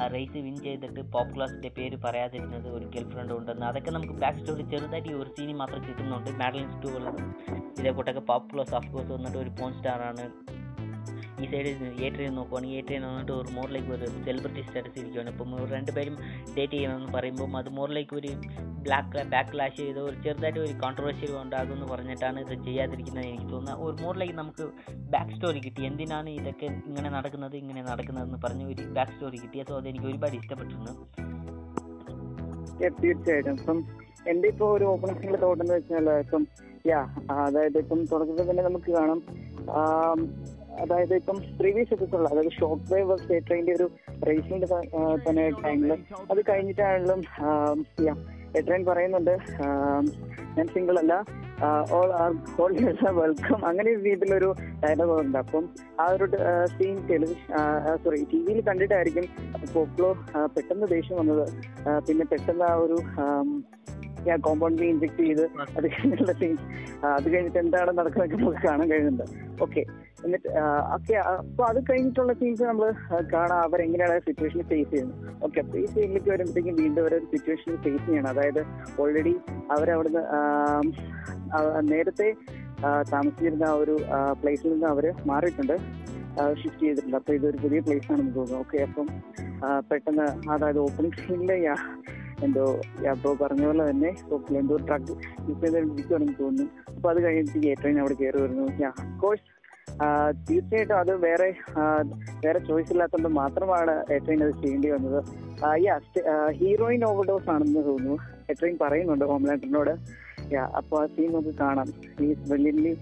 ആ 0.00 0.06
റേസ് 0.06 0.38
വിൻ 0.38 0.56
ചെയ്തിട്ട് 0.56 1.00
പോപ്പ് 1.00 1.34
ക്ലോസിന്റെ 1.36 1.68
പേര് 1.68 1.96
പറയാതിരുന്നത് 1.96 2.68
ഒരു 2.68 2.86
ഗേൾ 2.86 3.08
ഫ്രണ്ട് 3.10 3.32
ഉണ്ടെന്ന്. 3.32 3.66
അതൊക്കെ 3.66 3.90
നമുക്ക് 3.90 4.12
ബാക്ക് 4.12 4.38
സ്റ്റോറി 4.38 4.62
ചെറുതായിട്ട് 4.62 5.08
ഈ 5.08 5.12
ഒരു 5.12 5.30
സീനി 5.38 5.52
മാത്രം 5.52 5.82
കിട്ടുന്നുണ്ട്. 5.88 6.30
മാഡലിൻ 6.30 6.70
സ്റ്റൂ 6.70 6.90
ഇതേ 7.80 7.90
കൂട്ടൊക്കെ 7.90 8.20
പോപ്പ് 8.20 8.54
ക്ലോസ് 8.54 8.74
ഓഫ് 8.74 8.92
കോഴ്സ് 8.92 9.12
വന്നിട്ട് 9.12 9.38
ഒരു 9.38 9.50
പോൺ 9.50 9.72
സ്റ്റാർ 9.74 10.02
ആണ്. 10.02 10.26
ഈ 11.42 11.46
സൈഡിൽ 11.52 11.82
എ 12.04 12.08
ട്രെയിൻ 12.14 12.32
നോക്കുവാണെങ്കിൽ 12.38 12.78
എ 12.80 12.82
ട്രെയിൻ 12.88 13.02
വന്നിട്ട് 13.08 13.32
ഒരു 13.40 13.50
മോറിലേക്ക് 13.56 13.90
ഒരു 13.96 14.06
സെലിബ്രിറ്റി 14.26 14.62
സ്റ്റാറ്റസ് 14.68 14.98
ഇരിക്കുകയാണ് 15.02 15.30
ഇപ്പം 15.34 15.50
രണ്ട് 15.56 15.74
രണ്ടുപേരും 15.76 16.16
ഡേറ്റ് 16.56 16.72
ചെയ്യണമെന്ന് 16.74 17.10
പറയുമ്പോൾ 17.16 17.56
അത് 17.60 17.68
മോറിലേക്ക് 17.78 18.14
ഒരു 18.20 18.30
ബ്ലാക്ക് 18.86 19.22
ബാക്ക് 19.34 19.50
ക്ലാഷ് 19.52 19.76
ചെയ്ത് 19.80 20.00
ഒരു 20.06 20.16
ചെറുതായിട്ട് 20.24 20.60
ഒരു 20.64 20.74
കോൺട്രവേഴ്സി 20.82 21.26
ഉണ്ടാകുമെന്ന് 21.42 21.86
പറഞ്ഞിട്ടാണ് 21.92 22.40
ഇത് 22.44 22.54
ചെയ്യാതിരിക്കുന്നത് 22.66 23.26
എനിക്ക് 23.30 23.48
തോന്നുന്നത് 23.52 23.82
ഒരു 23.86 23.96
മോറിലേക്ക് 24.04 24.34
നമുക്ക് 24.40 24.66
ബാക്ക് 25.14 25.32
സ്റ്റോറി 25.36 25.60
കിട്ടി. 25.66 25.80
എന്തിനാണ് 25.90 26.30
ഇതൊക്കെ 26.40 26.68
ഇങ്ങനെ 26.90 27.10
നടക്കുന്നത് 27.16 27.56
ഇങ്ങനെ 27.62 27.82
നടക്കുന്നതെന്ന് 27.90 28.40
പറഞ്ഞ് 28.44 28.66
ഒരു 28.72 28.84
ബാക്ക് 28.98 29.14
സ്റ്റോറി 29.14 29.40
കിട്ടിയ 29.44 29.64
സോ 29.70 29.76
അതെനിക്ക് 29.80 30.08
ഒരുപാട് 30.12 30.36
ഇഷ്ടപ്പെട്ടിരുന്നു. 30.40 30.94
തീർച്ചയായിട്ടും. 33.02 33.54
ഇപ്പം 33.60 33.78
എന്റെ 34.30 34.46
ഇപ്പൊ 34.52 34.66
ഒരു 34.76 34.84
ഓപ്പണിംഗ് 34.92 35.40
തോട്ടെന്ന് 35.42 35.74
വെച്ചാൽ 35.78 36.08
ഇപ്പം 36.24 36.42
യാ 36.90 37.00
അതായത് 37.44 37.78
ഇപ്പം 37.84 38.00
തുടക്കത്തിൽ 38.12 38.48
തന്നെ 38.50 38.64
നമുക്ക് 38.68 38.90
കാണാം. 38.98 39.20
അതായത് 40.82 41.14
ഇപ്പം 41.20 41.38
പ്രീവിയസ് 41.58 41.92
എപ്പിസോഡിൽ 41.96 42.28
അതായത് 42.32 42.52
ഷോക്ക് 42.58 42.86
വേവ് 42.92 43.16
സ്റ്റേറ്റ് 43.22 43.74
ഒരു 43.78 43.86
റേസിംഗിന്റെ 44.28 44.68
തന്നെ 45.26 45.44
ടൈമിൽ 45.64 45.92
അത് 46.32 46.40
കഴിഞ്ഞിട്ടാണെങ്കിലും 46.50 47.20
എട്രൈൻ 48.58 48.82
പറയുന്നുണ്ട് 48.88 49.34
ഞാൻ 50.56 50.66
സിംഗിൾ 50.74 50.96
അല്ല 51.00 51.14
ഓൾ 51.96 52.10
ആർ 52.22 52.30
ഓൾ 52.62 52.72
വെൽക്കം 53.20 53.60
അങ്ങനെ 53.68 53.88
ഒരു 53.92 54.00
രീതിയിലൊരു 54.06 54.48
ഡയലോഗ് 54.82 55.14
ഉണ്ട്. 55.22 55.36
അപ്പം 55.42 55.64
ആ 56.02 56.06
ഒരു 56.14 56.26
സീൻ 56.74 56.96
ടെലിവിഷൻ 57.10 57.52
സോറി 58.04 58.20
ടി 58.32 58.38
വിയിൽ 58.46 58.60
കണ്ടിട്ടായിരിക്കും 58.68 59.26
പോപ്ലോ 59.74 60.10
പെട്ടെന്ന് 60.54 60.88
ദേഷ്യം 60.94 61.18
വന്നത്. 61.20 61.46
പിന്നെ 62.08 62.26
പെട്ടെന്ന് 62.32 62.66
ആ 62.70 62.74
ഒരു 62.84 62.98
കോമ്പൗണ്ട് 64.46 64.82
ഇഞ്ചെക്ട് 64.92 65.22
ചെയ്ത് 65.26 65.44
അത് 65.76 65.86
കഴിഞ്ഞിട്ടുള്ള 65.92 66.32
സീൻ 66.40 66.56
അത് 67.16 67.26
കഴിഞ്ഞിട്ട് 67.32 67.60
എന്താണ് 67.64 67.90
നടക്കുന്നതൊക്കെ 67.98 68.38
നമുക്ക് 68.42 68.62
കാണാൻ 68.68 68.86
കഴിയുന്നുണ്ട്. 68.92 69.26
ഓക്കെ 69.66 69.82
എന്നിട്ട് 70.24 70.48
ഓക്കെ 70.94 71.14
അപ്പൊ 71.14 71.64
അത് 71.64 71.80
കഴിഞ്ഞിട്ടുള്ള 71.90 72.32
സീൻസ് 72.32 72.62
നമ്മൾ 72.62 72.88
കാണാം 73.32 73.58
അവരെങ്ങനെയാണ് 73.66 74.20
സിറ്റുവേഷൻ 74.26 74.62
ഫേസ് 74.70 74.90
ചെയ്യുന്നത്. 74.90 75.18
ഓക്കെ 75.46 75.58
അപ്പൊ 75.60 75.76
ഈ 75.78 75.86
സീനിലേക്ക് 75.94 76.30
വരുമ്പോഴത്തേക്കും 76.30 76.76
വീണ്ടും 76.82 77.02
ഒരു 77.08 77.18
സിറ്റുവേഷൻ 77.32 77.76
ഫേസ് 77.84 78.04
ചെയ്യണം. 78.06 78.30
അതായത് 78.34 78.62
ഓൾറെഡി 79.02 79.34
അവരവിടുന്ന് 79.76 80.22
നേരത്തെ 81.92 82.28
താമസിച്ചിരുന്ന 83.12 83.64
ആ 83.64 83.76
ഒരു 83.82 83.96
പ്ലേസിൽ 84.40 84.72
നിന്ന് 84.72 84.86
അവർ 84.94 85.06
മാറിയിട്ടുണ്ട്. 85.32 85.76
ഷിഫ്റ്റ് 86.60 86.82
ചെയ്തിട്ടുണ്ട്. 86.86 87.16
അപ്പൊ 87.16 87.32
ഇതൊരു 87.34 87.58
പുതിയ 87.62 87.80
പ്ലേസ് 87.86 88.08
ആണെന്ന് 88.12 88.34
തോന്നുന്നു. 88.34 88.58
ഓക്കെ 88.64 88.78
അപ്പം 88.88 89.06
പെട്ടെന്ന് 89.90 90.26
അതായത് 90.54 90.80
ഓപ്പണിംഗ് 90.86 91.22
സീനിലെ 91.26 91.56
എന്തോ 92.46 92.64
അപ്പോ 93.10 93.28
പറഞ്ഞ 93.42 93.62
പോലെ 93.66 93.84
തന്നെ 93.90 94.10
എന്തോ 94.60 94.76
ട്രക്ക് 94.88 95.12
യൂസ് 95.48 95.60
ചെയ്തിരിക്കുകയാണെന്ന് 95.60 96.34
തോന്നുന്നു. 96.40 96.66
അപ്പൊ 96.94 97.08
അത് 97.12 97.20
കഴിഞ്ഞിട്ട് 97.24 97.68
ഏറ്റവും 97.72 98.00
അവിടെ 98.02 98.16
കയറി 98.20 98.38
വരുന്നു. 98.42 98.66
കോഴ്സ് 99.22 99.46
തീർച്ചയായിട്ടും 100.48 100.96
അത് 101.02 101.12
വേറെ 101.26 101.48
വേറെ 102.44 102.60
ചോയ്സ് 102.68 102.92
ഇല്ലാത്തതുകൊണ്ട് 102.92 103.30
മാത്രമാണ് 103.40 103.94
എട്രൈൻ 104.16 104.40
അത് 104.46 104.54
ചെയ്യേണ്ടി 104.62 104.88
വന്നത്. 104.94 105.20
യാ 105.86 105.96
ഹീറോയിൻ 106.60 107.02
ഓവർഡോസ് 107.10 107.50
ആണെന്ന് 107.54 107.82
തോന്നുന്നു. 107.88 108.16
എട്രൈൻ 108.52 108.74
പറയുന്നുണ്ട് 108.84 109.24
ഹോംലാൻഡറിനോട് 109.30 109.92
യാ 110.54 110.64
അപ്പൊ 110.78 110.96
ആ 111.02 111.06
സീൻ 111.14 111.30
നമുക്ക് 111.32 111.54
കാണാം. 111.62 111.88
ഈ 112.24 112.28
ബ്രില്യൻലി 112.48 112.92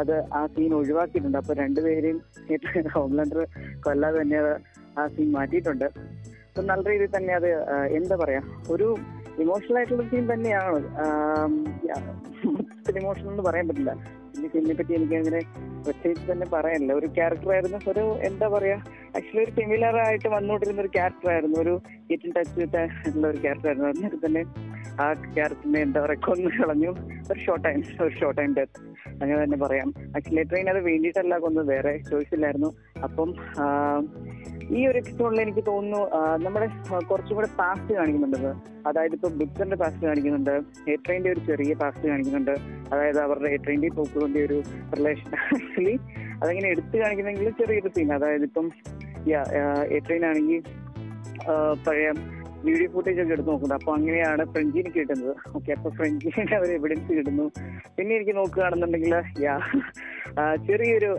അത് 0.00 0.14
ആ 0.38 0.42
സീൻ 0.54 0.70
ഒഴിവാക്കിയിട്ടുണ്ട്. 0.80 1.38
അപ്പൊ 1.42 1.54
രണ്ടുപേരെയും 1.62 2.18
ഹോംലാൻഡർ 2.96 3.40
കൊല്ലാതെ 3.86 4.18
തന്നെ 4.22 4.38
ആ 5.00 5.04
സീൻ 5.14 5.28
മാറ്റിയിട്ടുണ്ട്. 5.36 5.86
അപ്പൊ 6.48 6.62
നല്ല 6.70 6.84
രീതിയിൽ 6.92 7.12
തന്നെ 7.16 7.32
അത് 7.40 7.50
എന്താ 7.98 8.16
പറയാ 8.22 8.40
ഒരു 8.74 8.88
ഇമോഷണൽ 9.44 9.76
ആയിട്ടുള്ള 9.78 10.04
സീൻ 10.10 10.26
തന്നെയാണ്. 10.32 10.80
ഇമോഷണൽ 13.00 13.30
എന്ന് 13.34 13.44
പറയാൻ 13.48 13.66
പറ്റില്ല. 13.70 13.94
ഈ 14.44 14.48
ഫിലിമിനെ 14.48 14.74
പറ്റി 14.74 14.94
എനിക്ക് 14.94 15.14
അങ്ങനെ 15.14 15.40
പ്രത്യേകിച്ച് 15.84 16.32
തന്നെ 16.32 16.46
പറയാനില്ല. 16.52 16.92
ഒരു 16.92 17.06
ക്യാരക്ടർ 17.06 17.52
ആയിരുന്നു. 17.52 17.78
ഒരു 17.90 18.00
എന്താ 18.00 18.48
പറയാ 18.48 18.76
ആക്ച്വലി 19.16 19.44
ഒരു 19.44 19.50
സിമിലർ 19.50 19.96
ആയിട്ട് 19.96 20.28
വന്നുകൊണ്ടിരുന്ന 20.28 20.80
ഒരു 20.80 20.88
ക്യാരക്ടർ 20.88 21.32
ആയിരുന്നു. 21.32 21.60
ഒരു 21.60 21.82
ഇൻ 22.10 22.32
ടച്ച് 22.36 22.60
ഉള്ള 23.16 23.28
ഒരു 23.28 23.36
ക്യാരക്ടർ 23.36 23.66
ആയിരുന്നു. 23.66 23.88
അതിനൊക്കെ 23.88 24.26
തന്നെ 24.26 24.44
ആ 25.00 25.12
ക്യാരക്ടറിനെ 25.12 25.80
എന്താ 25.80 26.00
പറയാ 26.00 26.20
കൊന്നു 26.26 26.50
കളഞ്ഞു. 26.60 26.90
ഒരു 27.32 27.40
ഷോർട്ട് 27.40 27.64
ടൈം 27.64 27.82
ഒരു 28.02 28.14
ഷോർട്ട് 28.20 28.40
ടൈം 28.40 28.54
ഡെത്ത് 28.54 28.80
അങ്ങനെ 29.22 29.44
തന്നെ 29.44 29.56
പറയാം. 29.56 29.94
ആക്ച്വലി 30.16 30.42
ട്രെയിൻ 30.42 30.70
അത് 30.70 30.80
വേണ്ടിയിട്ടല്ല 30.80 31.38
കൊന്നത്. 31.38 31.68
വേറെ 31.68 31.98
ചോയ്സ് 32.10 32.34
ഇല്ലായിരുന്നു. 32.34 32.74
അപ്പം 33.04 33.30
ഈ 34.70 34.86
ഒരു 34.86 34.98
എപ്പിസോഡിൽ 34.98 35.40
എനിക്ക് 35.40 35.62
തോന്നുന്നു 35.66 36.00
നമ്മുടെ 36.44 36.66
കുറച്ചും 37.10 37.34
കൂടെ 37.36 37.48
പാസ്റ്റ് 37.58 37.94
കാണിക്കുന്നുണ്ട് 37.94 38.52
അതായത് 38.86 39.14
ഇപ്പൊ 39.14 39.28
ബുദ്ധന്റെ 39.28 39.76
പാസ്റ്റ് 39.76 40.06
കാണിക്കുന്നുണ്ട് 40.06 40.54
എട്രെയിന്റെ 40.90 41.30
ഒരു 41.30 41.40
ചെറിയ 41.40 41.74
പാസ്റ്റ് 41.74 42.08
കാണിക്കുന്നുണ്ട്. 42.08 42.54
അതായത് 42.92 43.20
അവരുടെ 43.20 43.48
എട്രെയിന്റെ 43.48 43.88
പോക്കുകൊണ്ട് 43.88 44.38
ഒരു 44.38 44.56
റിലേഷൻ 44.96 45.30
ആക്ച്വലി 45.38 45.94
അതങ്ങനെ 46.42 46.68
എടുത്തു 46.68 46.96
കാണിക്കുന്നെങ്കിൽ 46.98 47.50
ചെറിയൊരു 47.50 47.88
സീൻ 47.88 48.12
അതായത് 48.14 48.42
ഇപ്പം 48.42 48.66
എ 49.28 50.00
ആണെങ്കിൽ 50.24 50.62
പഴയ 51.86 52.08
വീഡിയോ 52.66 52.88
ഫുട്ടേജ് 52.94 53.20
ഒക്കെ 53.22 53.34
എടുത്ത് 53.36 53.50
നോക്കുന്നത് 53.50 53.76
അപ്പൊ 53.78 53.90
അങ്ങനെയാണ് 53.96 54.42
ഫ്രഞ്ചിന് 54.52 54.90
കിട്ടുന്നത്. 54.96 55.34
ഓക്കെ 55.56 55.70
അപ്പൊ 55.76 55.90
ഫ്രഞ്ചിന് 55.98 56.32
അവർ 56.58 56.68
എവിഡൻസ് 56.76 57.10
കിട്ടുന്നു. 57.18 57.46
പിന്നെ 57.96 58.12
എനിക്ക് 58.16 58.34
നോക്കുകയാണെന്നുണ്ടെങ്കിൽ 58.40 59.14
യാ 59.44 59.56
ചെറിയൊരു 60.66 61.10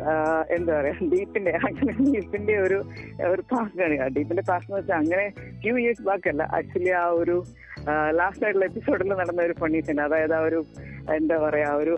എന്താ 0.49 0.71
പറയാ 0.77 0.95
ഡീപ്പിന്റെ 1.11 1.51
അങ്ങനെ 1.67 1.93
ഡീപ്പിന്റെ 2.07 2.55
ഒരു 2.57 2.77
ഒരു 3.31 3.43
പാസ്റ്റാണ് 3.51 3.97
ഡീപ്പിന്റെ 4.15 4.43
പാസ്റ്റ് 4.49 4.71
എന്ന് 4.71 4.81
വെച്ചാൽ 4.81 4.97
അങ്ങനെ 4.97 5.25
ഫ്യൂ 5.61 5.73
ഇയേഴ്സ് 5.77 6.05
ബാക്കല്ല 6.09 6.43
ആക്ച്വലി 6.59 6.93
ആ 7.01 7.05
ഒരു 7.21 7.37
ലാസ്റ്റ് 8.19 8.45
ആയിട്ടുള്ള 8.45 8.65
എപ്പിസോഡിൽ 8.65 9.13
നടന്ന 9.13 9.41
ഒരു 9.41 9.55
ഫണ്ണി 9.61 9.79
സീൻ 9.87 9.99
അതായത് 10.01 10.35
ആ 10.39 10.41
ഒരു 10.49 10.59
എന്താ 11.17 11.35
പറയാ 11.37 11.69
ഒരു 11.81 11.93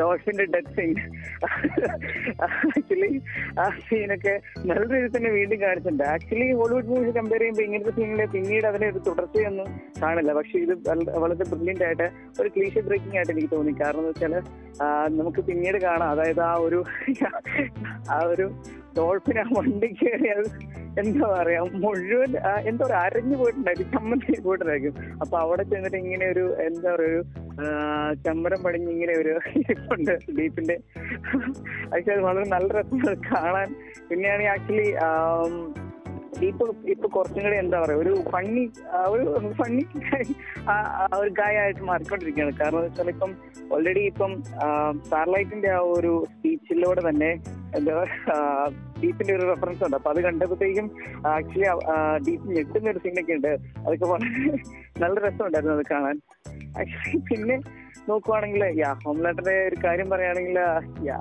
ഡോൾഫിന്റെ 0.00 0.44
ഡെത്ത് 0.54 0.72
സീൻ 0.76 0.92
ആക്ച്വലി 2.46 3.10
ആ 3.62 3.66
സീനൊക്കെ 3.88 4.34
നല്ല 4.68 4.82
രീതിയിൽ 4.92 5.16
തന്നെ 5.16 5.30
വീണ്ടും 5.30 5.58
കാണിച്ചിട്ടുണ്ട്. 5.60 6.04
ആക്ച്വലി 6.14 6.52
ഹോളിവുഡ് 6.60 6.90
മൂവീസ് 6.92 7.14
കമ്പയർ 7.18 7.40
ചെയ്യുമ്പോൾ 7.40 7.64
ഇങ്ങനത്തെ 7.66 7.94
സീനിലെ 7.98 8.26
പിന്നീട് 8.34 8.66
അതിനെ 8.66 8.88
ഒരു 8.92 9.02
തുടർച്ചയൊന്നും 9.08 9.68
കാണില്ല. 10.02 10.32
പക്ഷെ 10.32 10.58
ഇത് 10.58 10.74
വളരെ 11.24 11.44
ബ്രില്യന്റ് 11.52 11.84
ആയിട്ട് 11.88 12.06
ഒരു 12.40 12.48
ക്ലീഷ 12.56 12.78
ബ്രേക്കിംഗ് 12.88 13.16
ആയിട്ട് 13.16 13.32
എനിക്ക് 13.32 13.50
തോന്നി. 13.56 13.74
കാരണം 13.82 14.00
എന്ന് 14.00 14.12
വെച്ചാൽ 14.12 14.34
നമുക്ക് 15.18 15.40
പിന്നീട് 15.50 15.78
കാണാം. 15.86 16.08
അതായത് 16.10 16.40
ആ 16.40 16.54
ഒരു 16.66 16.84
ആ 18.16 18.18
ഒരു 18.32 18.46
ഡോൾഫിൻ 18.96 19.38
ആ 19.38 19.46
വണ്ടി 19.52 19.88
കയറിയത് 20.00 20.48
എന്താ 20.98 21.26
പറയാ 21.32 21.60
മുഴുവൻ 21.84 22.32
എന്താ 22.68 22.82
പറയാ 22.86 23.00
അരഞ്ഞു 23.00 23.36
പോയിട്ടുണ്ടായിരിക്കും 23.36 23.92
ചമ്മന്തി 23.94 24.40
പോയിട്ടുണ്ടായിരിക്കും 24.40 24.94
അപ്പൊ 25.22 25.36
അവിടെ 25.38 25.62
ചെന്നിട്ട് 25.62 25.96
ഇങ്ങനെ 25.96 26.26
ഒരു 26.26 26.44
എന്താ 26.66 26.90
പറയാ 26.94 27.08
ഒരു 27.08 27.20
ചമ്മരം 28.22 28.60
പടിഞ്ഞ് 28.62 28.90
ഇങ്ങനെ 28.90 29.12
ഒരു 29.12 29.32
ഇരിപ്പുണ്ട് 29.60 30.12
ഡീപ്പിന്റെ. 30.38 30.76
പക്ഷെ 31.90 32.12
അത് 32.12 32.20
വളരെ 32.20 32.46
നല്ല 32.48 32.68
രസമാണ് 32.78 33.16
കാണാൻ. 33.30 33.68
പിന്നെയാണ് 34.08 34.44
ആക്ച്വലി 34.44 34.88
ഇപ്പൊ 36.48 36.64
ഇപ്പൊ 36.92 37.06
കുറച്ചും 37.16 37.42
കൂടി 37.44 37.56
എന്താ 37.62 37.76
പറയാ 37.82 37.98
ഒരു 38.02 38.12
ഫണ്ണി 38.32 38.64
ഒരു 39.14 39.24
ഫണ്ണി 39.60 39.84
ഒരു 41.18 41.30
ഗായ 41.38 41.54
ആയിട്ട് 41.64 41.82
മാറിക്കൊണ്ടിരിക്കുകയാണ്. 41.90 42.52
കാരണം 42.60 42.82
വെച്ചാൽ 42.86 43.10
ഇപ്പം 43.14 43.30
ഓൾറെഡി 43.74 44.02
ഇപ്പം 44.12 44.32
സ്റ്റാർലൈറ്റിന്റെ 45.04 45.70
ആ 45.78 45.82
ഒരു 45.98 46.12
സ്പീച്ചിലൂടെ 46.32 47.02
തന്നെ 47.08 47.30
എന്താ 47.78 47.92
ഡീപ്പിന്റെ 49.02 49.32
ഒരു 49.36 49.44
റെഫറൻസ് 49.52 49.82
ഉണ്ട്. 49.86 49.96
അപ്പൊ 49.98 50.10
അത് 50.12 50.20
കണ്ടപ്പോഴത്തേക്കും 50.26 50.86
ആക്ച്വലി 51.36 51.68
ഡീപ്പ് 52.26 52.52
ഞെട്ടുന്ന 52.56 52.92
ഒരു 52.94 53.00
സീനൊക്കെ 53.04 53.34
ഉണ്ട്. 53.38 53.52
അതൊക്കെ 53.84 54.06
വളരെ 54.12 54.52
നല്ല 55.04 55.16
രസമുണ്ടായിരുന്നു 55.26 55.76
അത് 55.78 55.86
കാണാൻ. 55.94 56.16
ആക്ച്വലി 56.80 57.20
പിന്നെ 57.30 57.56
നോക്കുവാണെങ്കിൽ 58.08 58.64
യാ 58.82 58.92
ഹോംലാൻഡിന്റെ 59.04 59.56
ഒരു 59.68 59.76
കാര്യം 59.84 60.08
പറയുകയാണെങ്കിൽ 60.12 60.58
യാ 61.10 61.18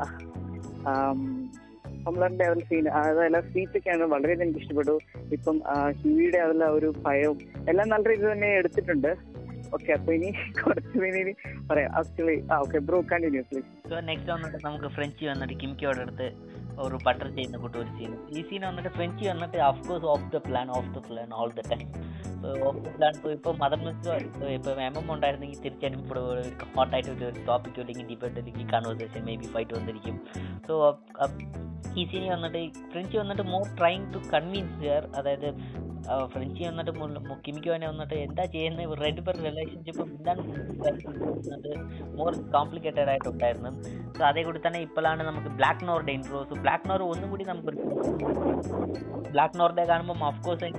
ഹോംലാൻഡിന്റെ 2.06 2.48
ഒരു 2.50 2.60
സീൻ 2.60 2.88
അതായത് 2.90 3.50
സീറ്റൊക്കെയാണ് 3.54 4.06
വളരെയധികം 4.06 4.14
വളരെ 4.14 4.34
എനിക്ക് 4.44 4.60
ഇഷ്ടപ്പെട്ടു. 4.60 4.96
ഇപ്പം 5.34 5.58
ഹ്യൂയുടെ 6.00 6.38
അതിലെ 6.38 6.66
ഒരു 6.66 6.94
ഭയവും 7.06 7.38
എല്ലാം 7.70 7.88
നല്ല 7.90 8.10
രീതിയിൽ 8.10 8.32
തന്നെ 8.32 8.50
എടുത്തിട്ടുണ്ട്. 8.56 9.12
ഓക്കെ 9.74 9.92
അപ്പൊ 9.92 10.10
ഇനി 10.14 10.30
കുറച്ച് 10.64 10.98
ഇനി 11.22 11.34
പറയാം. 11.70 11.92
ആക്ച്വലി 11.96 12.36
ആ 12.52 12.58
okay 12.58 12.80
bro 12.80 12.98
continue 13.12 13.44
please 13.44 13.70
so 13.90 14.00
next 14.00 14.32
വന്നിട്ട് 14.32 14.60
നമുക്ക് 14.66 14.88
ഫ്രഞ്ച് 14.88 15.26
വന്നിട്ട് 15.26 15.56
കിംക്കിയോടെ 15.60 16.02
അടുത്ത് 16.02 16.28
ഒരു 16.78 16.98
ബട്ടർ 17.06 17.28
ചെയ്യുന്ന 17.36 17.58
കൂട്ട് 17.58 17.78
ഒരു 17.78 17.92
സീൻ 17.98 18.14
ഈ 18.30 18.42
സീൻ 18.42 18.62
വന്നിട്ട് 18.66 18.90
ഫ്രഞ്ച് 18.90 19.28
വന്നിട്ട് 19.28 19.58
course 19.88 20.06
of 20.06 20.28
the 20.32 20.42
plan 20.48 20.70
of 20.70 20.90
the 20.96 21.02
plan 21.08 21.34
all 21.34 21.52
the 21.52 21.64
time 21.72 21.88
of 22.66 22.78
the 22.78 22.92
plan 22.98 23.14
ഇപ്പോൾ 23.34 23.56
മദർ 23.58 23.78
മിസ് 23.78 24.10
ഇപ്പോൾ 24.54 24.82
എം 24.82 24.96
എം 24.98 25.14
ഉണ്ടായിരുന്നെങ്കിൽ 25.14 25.62
തീർച്ചയായിട്ടും 25.62 26.02
ഇപ്പോൾ 26.02 26.20
ഒരു 26.34 26.44
ഹോട്ടായിട്ട് 26.76 27.12
ഒരു 27.12 27.30
ടോപ്പിക് 27.46 27.80
അല്ലെങ്കിൽ 27.80 28.08
ഡിബേറ്റ് 28.08 28.40
അല്ലെങ്കിൽ 28.40 28.68
കൺവേഴ്സേഷൻ 28.68 29.24
മേ 29.24 29.36
ബി 29.36 29.50
ഫൈറ്റ് 29.54 29.76
വന്നിരിക്കും 29.80 30.18
സോ 30.68 30.76
ഈ 31.96 32.04
സീനി 32.06 32.28
വന്നിട്ട് 32.30 32.60
ഫ്രഞ്ച് 32.92 33.18
വന്നിട്ട് 33.18 33.44
more 33.44 33.66
trying 33.78 34.06
to 34.14 34.20
convince 34.34 34.78
here 34.80 35.04
അതായത് 35.16 35.50
ഫ്രഞ്ച് 36.32 36.64
വന്നിട്ട് 36.70 36.92
കിമിക്ക് 37.46 37.70
തന്നെ 37.74 37.88
വന്നിട്ട് 37.92 38.16
എന്താ 38.26 38.46
ചെയ്യുന്നത് 38.56 38.96
റെഡ് 39.04 39.22
ബർ 39.28 39.36
റിലേഷൻഷിപ്പ് 39.48 40.02
എന്താണ് 40.06 40.42
മോർ 42.20 42.34
കോംപ്ലിക്കേറ്റഡ് 42.56 43.10
ആയിട്ടുണ്ടായിരുന്നു. 43.14 43.72
സോ 44.18 44.24
അതേ 44.32 44.44
കൂടി 44.48 44.62
തന്നെ 44.66 44.82
ഇപ്പോഴാണ് 44.88 45.24
നമുക്ക് 45.30 45.52
ബ്ലാക്ക് 45.60 45.86
നോറുടെ 45.90 46.14
ഇൻട്രോസ് 46.18 46.60
ബ്ലാക്ക് 46.66 46.88
നോർ 46.92 47.04
ഒന്നും 47.12 47.30
കൂടി 47.34 47.46
നമുക്ക് 47.52 47.72
ബ്ലാക്ക് 49.36 49.58
നോറിന്റെ 49.62 49.86
കാണുമ്പോൾ 49.92 50.26
ഓഫ്കോഴ്സ് 50.32 50.70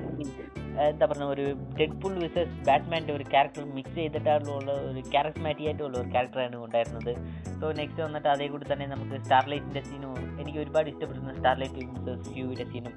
എന്താ 0.90 1.07
പറയുക 1.11 1.26
ഒരു 1.35 1.45
ഡെഡ് 1.78 1.99
പുൾ 2.02 2.14
വിസസ് 2.23 2.54
ബാറ്റ്മാന്റെ 2.69 3.12
ഒരു 3.16 3.25
ക്യാരക്ടർ 3.33 3.64
മിക്സ് 3.76 3.95
ചെയ്തിട്ടുള്ള 3.99 4.73
ഒരു 4.90 5.02
ക്യാരക്ടർമാറ്റിക് 5.12 5.66
ആയിട്ടുള്ള 5.69 5.97
ഒരു 6.00 6.09
ക്യാരക്ടറാണ് 6.14 6.57
ഉണ്ടായിരുന്നത്. 6.66 7.12
സോ 7.61 7.66
നെക്സ്റ്റ് 7.81 8.02
വന്നിട്ട് 8.07 8.28
അതേ 8.33 8.47
കൂടി 8.54 8.66
തന്നെ 8.73 8.87
നമുക്ക് 8.95 9.19
സ്റ്റാർലൈറ്റിന്റെ 9.25 9.83
സീനും 9.90 10.16
എനിക്ക് 10.40 10.59
ഒരുപാട് 10.64 10.88
ഇഷ്ടപ്പെടുന്ന 10.93 11.35
സ്റ്റാർലൈറ്റ് 11.38 11.87
വിസസ് 11.93 12.71
സീനും 12.73 12.95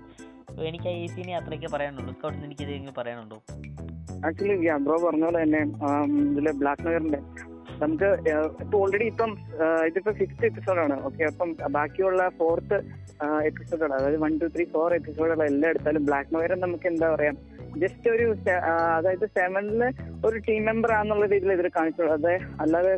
എനിക്ക് 0.65 0.91
ഈ 0.99 1.05
സിനെ 1.07 1.33
അത്രയ്ക്ക് 1.35 1.69
പറയാനുള്ളൂ. 1.73 2.11
സ്കൗട്ട്സ് 2.13 2.43
എനിക്ക് 2.45 2.63
ഇതെങ്കിലും 2.65 2.95
പറയാനുണ്ടോ? 2.97 3.37
ആക്ച്വലി 4.27 4.55
ബ്രോ 4.85 4.95
പറഞ്ഞ 5.03 5.23
പോലെ 5.25 5.39
തന്നെ 5.43 5.61
ഇതിലെ 6.27 6.51
ബ്ലാക്ക് 6.61 6.85
നഗറിന്റെ 6.87 7.19
നമുക്ക് 7.81 8.07
ഇപ്പൊ 8.61 8.75
ഓൾറെഡി 8.79 9.05
ഇപ്പം 9.05 9.31
ഇതിപ്പോ 9.87 10.11
സിക്സ് 10.11 10.45
എപ്പിസോഡാണ് 10.45 10.95
ഓക്കെ 11.03 11.23
അപ്പം 11.23 11.49
ബാക്കിയുള്ള 11.71 12.29
ഫോർത്ത് 12.39 12.77
എപ്പിസോഡുകൾ 13.45 13.91
അതായത് 13.97 14.17
വൺ 14.17 14.33
ടു 14.37 14.47
ത്രീ 14.55 14.65
ഫോർ 14.65 14.95
എപ്പിസോഡുകൾ 14.95 15.41
എല്ലാം 15.43 15.69
എടുത്താലും 15.69 16.05
ബ്ലാക്ക് 16.05 16.35
നഗരം 16.35 16.59
നമുക്ക് 16.59 16.87
എന്താ 16.87 17.09
പറയാ 17.15 17.33
ജസ്റ്റ് 17.77 18.09
ഒരു 18.09 18.25
അതായത് 18.95 19.25
സെവനിൽ 19.37 19.81
ഒരു 20.25 20.37
ടീം 20.47 20.63
മെമ്പർ 20.65 20.91
ആണെന്നുള്ള 20.91 21.25
രീതിയിൽ 21.25 21.53
ഇതിൽ 21.53 21.69
കാണിച്ചുള്ളൂ 21.77 22.13
അതെ 22.13 22.35
അല്ലാതെ 22.61 22.93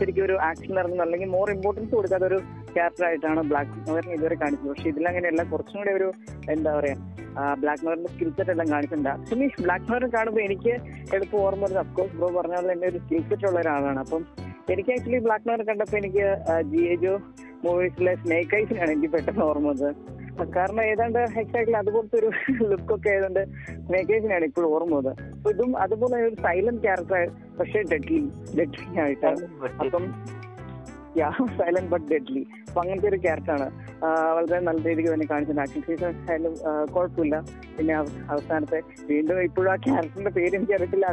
ശരിക്കും 0.00 0.22
ഒരു 0.28 0.34
ആക്ഷൻ 0.48 0.72
നടന്നു 0.78 1.02
അല്ലെങ്കിൽ 1.04 1.28
മോർ 1.36 1.50
ഇമ്പോർട്ടൻസ് 1.56 1.92
കൊടുക്കാത്ത 1.98 2.24
ഒരു 2.30 2.38
ക്യാരക്ടർ 2.74 3.04
ആയിട്ടാണ് 3.08 3.42
ബ്ലാക്ക് 3.50 3.76
മെയറിനെ 3.88 4.14
ഇതുവരെ 4.16 4.36
കാണിച്ചത്. 4.42 4.68
പക്ഷെ 4.72 4.88
ഇതിലങ്ങനെയല്ല 4.92 5.42
കുറച്ചും 5.52 5.78
കൂടെ 5.80 5.92
ഒരു 5.98 6.08
എന്താ 6.54 6.72
പറയാ 6.78 6.96
ബ്ലാക്ക് 7.62 7.84
മെയറിന്റെ 7.86 8.10
സ്കിൽ 8.14 8.30
സെറ്റ് 8.36 8.52
എല്ലാം 8.54 8.68
കാണിച്ചിട്ടുണ്ട്. 8.72 9.08
ആക്ച്വലി 9.14 9.48
ബ്ലാക്ക് 9.64 9.88
മെയർ 9.92 10.04
കാണുമ്പോൾ 10.16 10.42
എനിക്ക് 10.48 10.72
എളുപ്പം 11.16 11.38
ഓർമ്മ 11.46 11.62
വരുന്നത് 11.64 11.82
അഫ്കോഴ്സ് 11.84 12.14
ബ്രോ 12.18 12.28
പറഞ്ഞ 12.38 12.54
പോലെ 12.58 12.70
തന്നെ 12.72 12.88
ഒരു 12.92 13.00
സ്കിൽ 13.04 13.22
സെറ്റ് 13.30 13.46
ഉള്ള 13.50 13.58
ഒരാളാണ്. 13.64 14.00
അപ്പം 14.04 14.22
എനിക്ക് 14.74 14.90
ആക്ച്വലി 14.96 15.20
ബ്ലാക്ക് 15.26 15.46
മെയർ 15.48 15.62
കണ്ടപ്പോൾ 15.70 15.98
എനിക്ക് 16.02 16.26
ജി 16.72 16.82
എജോ 16.94 17.14
മൂവീസിലെ 17.64 18.14
സ്നേക്ക് 18.22 18.54
ഐസിനാണ് 18.60 18.90
എനിക്ക് 18.94 19.10
പെട്ടെന്ന് 19.16 19.44
ഓർമ്മ 19.50 19.68
വന്നത്. 19.72 19.90
കാരണം 20.44 20.82
ഏതാണ്ട് 20.82 21.18
എക്സാക്ട്ലി 21.18 21.72
അതുപോലത്തെ 21.72 22.18
ഒരു 22.18 22.30
ലുക്കൊക്കെ 22.64 23.20
സ്നേക്ക് 23.86 24.12
ഐസിനാണ് 24.12 24.44
ഇപ്പോഴും 24.44 24.74
ഓർമ്മ 24.74 24.94
വന്നത്. 24.96 25.22
അപ്പൊ 25.32 25.50
ഇതും 25.50 25.78
അതുപോലെ 25.78 26.22
ഒരു 26.22 26.34
സൈലന്റ് 26.34 26.82
ക്യാരക്ടർ 26.82 27.30
പക്ഷേ 27.60 27.82
ഡെഡ്ലി 27.82 28.28
ഡെഡ്ലി 28.58 29.00
ആയിട്ടാണ്. 29.00 29.64
അപ്പം 29.80 30.14
യാ 31.16 31.30
സൈലന്റ് 31.30 31.90
ബട്ട് 31.90 32.12
ഡെഡ്ലി 32.12 32.46
അപ്പൊ 32.68 32.80
അങ്ങനത്തെ 32.80 33.08
ഒരു 33.08 33.16
ക്യാരക്ടറാണ് 33.16 33.70
വളരെ 34.36 34.60
നല്ല 34.60 34.88
രീതിക്ക് 34.88 35.14
തന്നെ 35.14 35.26
കാണിച്ചിട്ടുണ്ട് 35.30 35.60
ആക്ഷൻ 35.60 35.82
സീസൺ 35.82 36.14
ആയാലും 36.30 36.54
കുഴപ്പമില്ല. 36.94 37.44
പിന്നെ 37.78 37.94
അവ- 37.94 38.30
അവസാനത്തെ 38.30 38.80
വീണ്ടും 39.06 39.42
ഇപ്പോഴും 39.42 39.72
ആ 39.72 39.76
ക്യാരക്ടറിന്റെ 39.76 40.30
പേര് 40.30 40.56
എനിക്ക് 40.56 40.72
അറിയത്തില്ല 40.72 41.06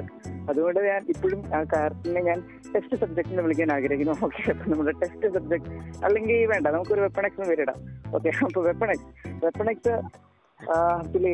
അതുകൊണ്ട് 0.49 0.79
ഞാൻ 0.81 1.01
ഇപ്പോഴും 1.09 1.41
ആ 1.55 1.63
കാർട്ടിനെ 1.63 2.21
ഞാൻ 2.21 2.39
ടെസ്റ്റ് 2.73 2.95
സബ്ജക്റ്റിനെ 2.95 3.41
വിളിക്കാൻ 3.41 3.71
ആഗ്രഹിക്കുന്നു. 3.71 4.15
ഓക്കെ 4.21 4.43
അപ്പൊ 4.51 4.65
നമ്മുടെ 4.71 4.93
ടെസ്റ്റ് 5.01 5.29
സബ്ജക്ട് 5.29 5.71
അല്ലെങ്കിൽ 6.03 6.45
വേണ്ട 6.45 6.67
നമുക്കൊരു 6.67 7.01
വെപ്പണക്സ് 7.01 7.47
പേരിടാം 7.47 7.79
ഓക്കെ 8.13 8.31
അപ്പൊ 8.41 8.61
വെപ്പണക്സ് 8.61 9.07
വെപ്പണക്സ് 9.45 9.93
ആക്ച്വലി 10.71 11.33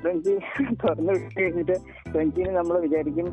ഫ്രഞ്ചി 0.00 0.34
തുറന്നു 0.82 1.12
വിട്ട് 1.12 1.40
കഴിഞ്ഞിട്ട് 1.40 1.76
ഫ്രഞ്ചിനെ 2.12 2.50
നമ്മൾ 2.50 2.80
വിചാരിക്കും 2.80 3.28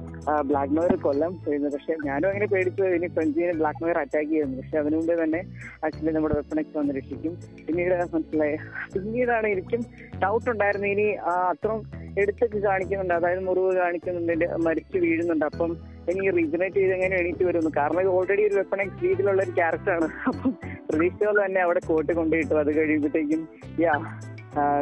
ബ്ലാക്ക് 0.50 0.73
മെയർ 0.73 0.95
കൊല്ലം 0.95 1.39
ചെയ്യുന്നത് 1.45 1.73
പക്ഷെ 1.73 1.95
ഞാനും 2.05 2.29
അങ്ങനെ 2.29 2.45
പേടിച്ചു 2.45 2.83
ഇനി 2.83 3.07
ഫ്രഞ്ചിനെ 3.07 3.53
ബ്ലാക്ക് 3.53 3.83
മെയർ 3.83 3.97
അറ്റാക്ക് 3.97 4.29
ചെയ്യുന്നു 4.29 4.57
പക്ഷെ 4.57 4.77
അതിനു 4.77 5.01
തന്നെ 5.23 5.41
ആക്ച്വലി 5.85 6.13
നമ്മുടെ 6.15 6.35
വെപ്പണക്സ് 6.39 6.77
വന്ന് 6.77 6.93
രക്ഷിക്കും. 7.00 7.33
പിന്നീട് 7.67 7.95
മനസ്സിലായി. 8.15 8.57
പിന്നീടാണ് 8.93 9.47
എനിക്കും 9.47 9.81
ഡൗട്ട് 10.23 10.50
ഉണ്ടായിരുന്നു. 10.50 10.88
ഇനി 10.88 11.07
അത്രയും 11.51 11.81
എടുത്തൊക്കെ 12.17 12.59
കാണിക്കുന്നുണ്ട്. 12.59 13.13
അതായത് 13.13 13.39
മുറിവ് 13.39 13.75
കാണിക്കുന്നുണ്ട്. 13.75 14.45
മരിച്ചു 14.67 14.97
വീഴുന്നുണ്ട്. 14.97 15.45
അപ്പം 15.45 15.71
ഇനി 16.11 16.29
റീജനറേറ്റ് 16.38 16.75
ചെയ്ത് 16.75 16.93
എങ്ങനെ 16.93 17.15
എണീറ്റ് 17.15 17.43
വരുന്നു 17.43 17.71
കാരണം 17.77 18.01
ഇത് 18.01 18.09
ഓൾറെഡി 18.09 18.43
ഒരു 18.47 18.55
വെപ്പൺ 18.55 18.81
എക്സ് 18.81 19.03
രീതിയിലുള്ള 19.03 19.41
ഒരു 19.43 19.51
ക്യാരക്ടറാണ് 19.51 20.07
അപ്പം 20.29 20.51
പ്രതീക്ഷ 20.89 21.23
പോലെ 21.23 21.45
തന്നെ 21.45 21.61
അവിടെ 21.61 21.81
കോട്ട് 21.88 22.11
കൊണ്ടുപോയിട്ടു. 22.13 22.55
അത് 22.55 22.71
കഴിയുമ്പോഴത്തേക്കും 22.77 23.47
യാ 23.79 23.95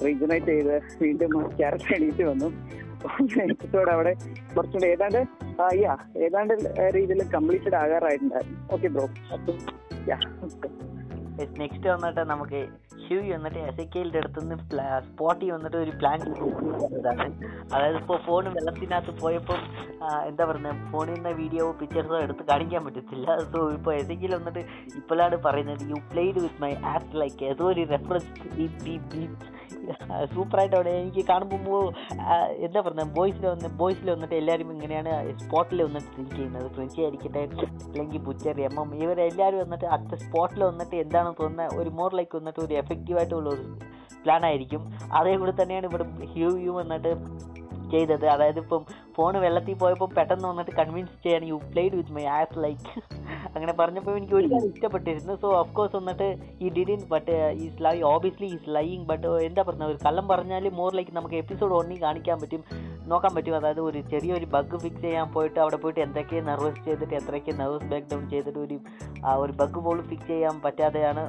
റീജനറേറ്റ് 0.06 0.52
ചെയ്ത് 0.54 0.76
വീണ്ടും 1.04 1.34
ക്യാരക്ടർ 1.60 1.94
എണീറ്റ് 1.98 2.24
വന്നു. 2.32 2.50
എപ്പിസോഡ് 3.52 3.90
അവിടെ 3.96 4.14
കുറച്ചുകൂടെ 4.56 4.88
ഏതാണ്ട് 4.94 5.22
യാ 5.82 5.94
ഏതാണ്ട് 6.26 6.54
രീതിയിൽ 6.96 7.22
കംപ്ലീറ്റഡ് 7.36 7.78
ആകാറായിട്ടുണ്ടായിരുന്നു. 7.84 8.60
ഓക്കെ 8.76 8.88
ബ്രോ 8.96 9.06
നെക്സ്റ്റ് 11.60 11.88
വന്നിട്ട് 11.92 12.22
നമുക്ക് 12.32 12.60
ഹ്യൂ 13.04 13.18
വന്നിട്ട് 13.36 13.60
എസ് 13.68 13.84
കെയിലിന്റെ 13.94 14.20
അടുത്തുനിന്ന് 14.22 14.56
സ്പോട്ടി 15.06 15.46
വന്നിട്ട് 15.54 15.78
ഒരു 15.84 15.92
പ്ലാൻ 16.00 16.20
ചെയ്തതാണ് 16.80 17.26
അതായത് 17.74 17.98
ഇപ്പോൾ 18.02 18.18
ഫോൺ 18.26 18.46
വെള്ളത്തിനകത്ത് 18.56 19.14
പോയപ്പോൾ 19.22 19.60
എന്താ 20.30 20.44
പറയുന്നത് 20.50 20.82
ഫോണിൽ 20.92 21.16
നിന്ന് 21.16 21.32
വീഡിയോ 21.40 21.66
പിക്ചേഴ്സോ 21.80 22.18
എടുത്ത് 22.26 22.44
കാണിക്കാൻ 22.52 22.84
പറ്റത്തില്ല. 22.88 23.28
സോ 23.54 23.62
ഇപ്പോൾ 23.78 23.94
എസ് 24.00 24.18
കെയിൽ 24.22 24.36
വന്നിട്ട് 24.40 24.64
ഇപ്പോഴാണ് 25.02 25.40
പറയുന്നത് 25.48 25.86
you 25.92 26.00
played 26.12 26.40
with 26.46 26.62
my 26.66 26.74
act 26.96 27.16
like 27.22 27.40
ഏതോ 27.52 27.66
ഒരു 27.74 27.86
റെഫറൻസ് 27.96 28.30
സൂപ്പറായിട്ട് 30.34 30.76
അവിടെ 30.78 30.92
എനിക്ക് 31.00 31.24
കാണുമ്പോൾ 31.30 31.82
എന്താ 32.66 32.80
പറയുന്നത് 32.86 33.12
ബോയ്സിൽ 33.18 33.46
വന്ന് 33.50 33.70
ബോയ്സിൽ 33.82 34.08
വന്നിട്ട് 34.14 34.36
എല്ലാവരും 34.40 34.70
ഇങ്ങനെയാണ് 34.76 35.12
സ്പോട്ടിൽ 35.42 35.80
വന്നിട്ട് 35.88 36.10
തിങ്ക് 36.18 36.34
ചെയ്യുന്നത്. 36.36 36.68
ഫ്രഞ്ച് 36.76 37.00
ആയിരിക്കട്ടെ 37.06 37.44
അല്ലെങ്കിൽ 37.86 38.22
ബുച്ചർ 38.28 38.60
എം 38.68 38.76
എം 38.84 38.90
ഇവരെല്ലാവരും 39.02 39.60
വന്നിട്ട് 39.64 39.88
അടുത്ത 39.96 40.16
സ്പോട്ടിൽ 40.26 40.64
വന്നിട്ട് 40.70 40.96
എന്താണ് 41.04 41.32
തോന്നുന്നത് 41.42 41.76
ഒരു 41.82 41.92
മോർ 42.00 42.14
ലൈക്ക് 42.20 42.36
വന്നിട്ട് 42.40 42.62
ഒരു 42.66 42.76
എഫക്റ്റീവായിട്ടുള്ള 42.82 43.50
ഒരു 43.56 43.66
പ്ലാൻ 44.24 44.44
ആയിരിക്കും. 44.50 44.82
അതേ 45.20 45.34
കൂടെ 45.42 45.54
തന്നെയാണ് 45.60 45.88
ഇവിടെ 45.92 46.06
ഹ്യൂ 46.34 46.50
വന്നിട്ട് 46.80 47.12
ചെയ്തത്. 47.92 48.26
അതായത് 48.28 48.60
ഇപ്പം 48.60 48.82
ഫോൺ 49.16 49.34
വെള്ളത്തിൽ 49.44 49.78
പോയപ്പോൾ 49.78 50.10
പെട്ടെന്ന് 50.14 50.48
വന്നിട്ട് 50.48 50.74
കൺവിൻസ് 50.78 51.16
ചെയ്യാൻ 51.24 51.44
you 51.48 51.58
played 51.72 51.96
with 51.96 52.16
my 52.18 52.26
ass 52.34 52.58
like 52.60 52.92
അങ്ങനെ 53.50 53.74
പറഞ്ഞപ്പോൾ 53.76 54.14
എനിക്ക് 54.18 54.36
ഒരുപാട് 54.36 54.66
ഇഷ്ടപ്പെട്ടിരുന്നു. 54.70 55.34
സോ 55.36 55.48
ഓഫ് 55.60 55.74
കോഴ്സ് 55.74 55.96
വന്നിട്ട് 55.96 56.28
ഈ 56.62 56.70
didn't 56.76 57.02
but 57.10 57.36
is 57.66 57.80
lie 57.82 57.96
obviously 58.12 58.50
is 58.56 58.70
lying 58.76 59.06
but 59.06 59.28
എന്താ 59.48 59.62
പറയുന്നത് 59.62 59.92
ഒരു 59.94 60.02
കള്ളം 60.06 60.28
പറഞ്ഞാൽ 60.28 60.48
മോർ 60.80 60.92
ലൈക്ക് 60.96 61.16
നമുക്ക് 61.16 61.36
എപ്പിസോഡ് 61.36 61.76
ഒന്നി 61.80 61.98
കാണിക്കാൻ 62.02 62.38
പറ്റും 62.42 62.64
നോക്കാൻ 63.08 63.32
പറ്റും. 63.36 63.54
അതായത് 63.60 63.82
ഒരു 63.82 64.00
ചെറിയൊരു 64.12 64.48
ബഗ് 64.48 64.78
ഫിക്സ് 64.82 65.04
ചെയ്യാൻ 65.04 65.28
പോയിട്ട് 65.34 65.60
അവിടെ 65.60 65.78
പോയിട്ട് 65.78 66.02
എന്തൊക്കെ 66.02 66.40
നെർവസ് 66.48 66.82
ചെയ്തിട്ട് 66.86 67.16
എത്രയൊക്കെ 67.20 67.54
നെർവസ് 67.60 67.88
ബ്രേക്ക് 67.90 68.10
ഡൗൺ 68.12 68.24
ചെയ്തിട്ട് 68.34 68.60
ഒരു 68.60 68.78
ആ, 69.24 69.32
ഒരു 69.36 69.54
ബഗ് 69.54 69.80
പോലും 69.86 70.04
ഫിക്സ് 70.10 70.30
ചെയ്യാൻ 70.30 70.56
പറ്റാതെയാണ് 70.66 71.24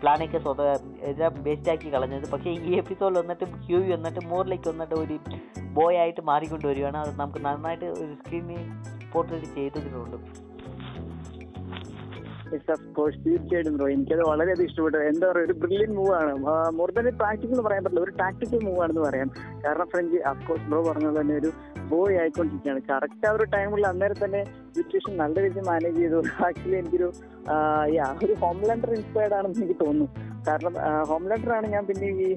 പ്ലാനൊക്കെ 0.00 0.38
സ്വത 0.38 0.62
ബേസ്റ്റ് 0.62 1.42
വേസ്റ്റാക്കി 1.46 1.94
കളഞ്ഞത്. 1.94 2.30
പക്ഷേ 2.30 2.50
ഈ 2.50 2.72
എപ്പിസോഡിൽ 2.76 3.18
വന്നിട്ട് 3.18 3.44
ക്യൂ 3.44 3.80
വന്നിട്ട് 3.94 4.26
മോറിലേക്ക് 4.26 4.68
വന്നിട്ട് 4.68 4.94
ഒരു 4.94 5.18
ബോയ് 5.76 5.96
ആയിട്ട് 5.96 6.20
മാറിക്കൊണ്ട് 6.30 6.66
വരികയാണ്. 6.66 6.96
അത് 6.96 7.12
നമുക്ക് 7.20 7.40
നന്നായിട്ട് 7.46 7.84
ഒരു 7.84 8.12
സ്ക്രീനിൽ 8.14 8.64
പോർട്രേറ്റ് 9.12 9.54
ചെയ്തിട്ടുണ്ട് 9.54 10.44
കോഴ്സ് 12.96 13.18
തീർച്ചയായിട്ടും 13.26 13.76
ബ്രോ 13.76 13.86
എനിക്കത് 13.88 14.20
വളരെയധികം 14.28 14.68
ഇഷ്ടപ്പെട്ടു. 14.68 14.98
എന്താ 14.98 15.26
പറയുക 15.30 15.46
ഒരു 15.46 15.52
ബ്രില്യൻ 15.52 15.94
മൂവ് 15.94 16.12
ആണ്. 16.14 16.32
മോർ 16.78 16.90
ദാൻ 16.90 17.06
പ്രാക്ടിക്കൽ 17.18 17.54
എന്ന് 17.54 17.64
പറയാൻ 17.68 17.84
പറ്റില്ല. 17.84 18.04
ഒരു 18.04 18.10
ടാക്ടിക്കൽ 18.10 18.60
മൂവ് 18.64 18.80
ആണെന്ന് 18.82 19.00
പറയാം. 19.00 19.30
കാരണം 19.64 19.86
ഫ്രഞ്ച് 19.86 20.18
കോഴ്സ് 20.48 20.66
ബ്രോ 20.68 20.80
പറഞ്ഞത് 20.88 21.20
തന്നെ 21.20 21.34
ഒരു 21.34 21.50
ബോയ് 21.90 22.16
ആയിക്കൊണ്ടിരിക്കുകയാണ്. 22.22 22.80
കറക്റ്റ് 22.90 23.26
ആ 23.28 23.32
ഒരു 23.36 23.44
ടൈമിൽ 23.54 23.86
അന്നേരം 23.90 24.18
തന്നെ 24.24 24.42
സിറ്റുവേഷൻ 24.76 25.12
നല്ല 25.22 25.36
രീതിയിൽ 25.44 25.66
മാനേജ് 25.70 25.98
ചെയ്തു. 26.02 26.20
ആക്ച്വലി 26.46 26.76
എനിക്കൊരു 26.82 27.08
യാ 27.98 28.06
ഒരു 28.26 28.34
ഹോംലാൻഡർ 28.42 28.92
ഇൻസ്പയർഡ് 28.98 29.36
ആണെന്ന് 29.38 29.62
എനിക്ക് 29.64 29.78
തോന്നുന്നു. 29.84 30.08
കാരണം 30.48 30.74
ഹോംലാൻഡർ 31.12 31.52
ആണ് 31.58 31.66
ഞാൻ 31.74 31.84
പിന്നെ 31.90 32.08
ഈ 32.26 32.28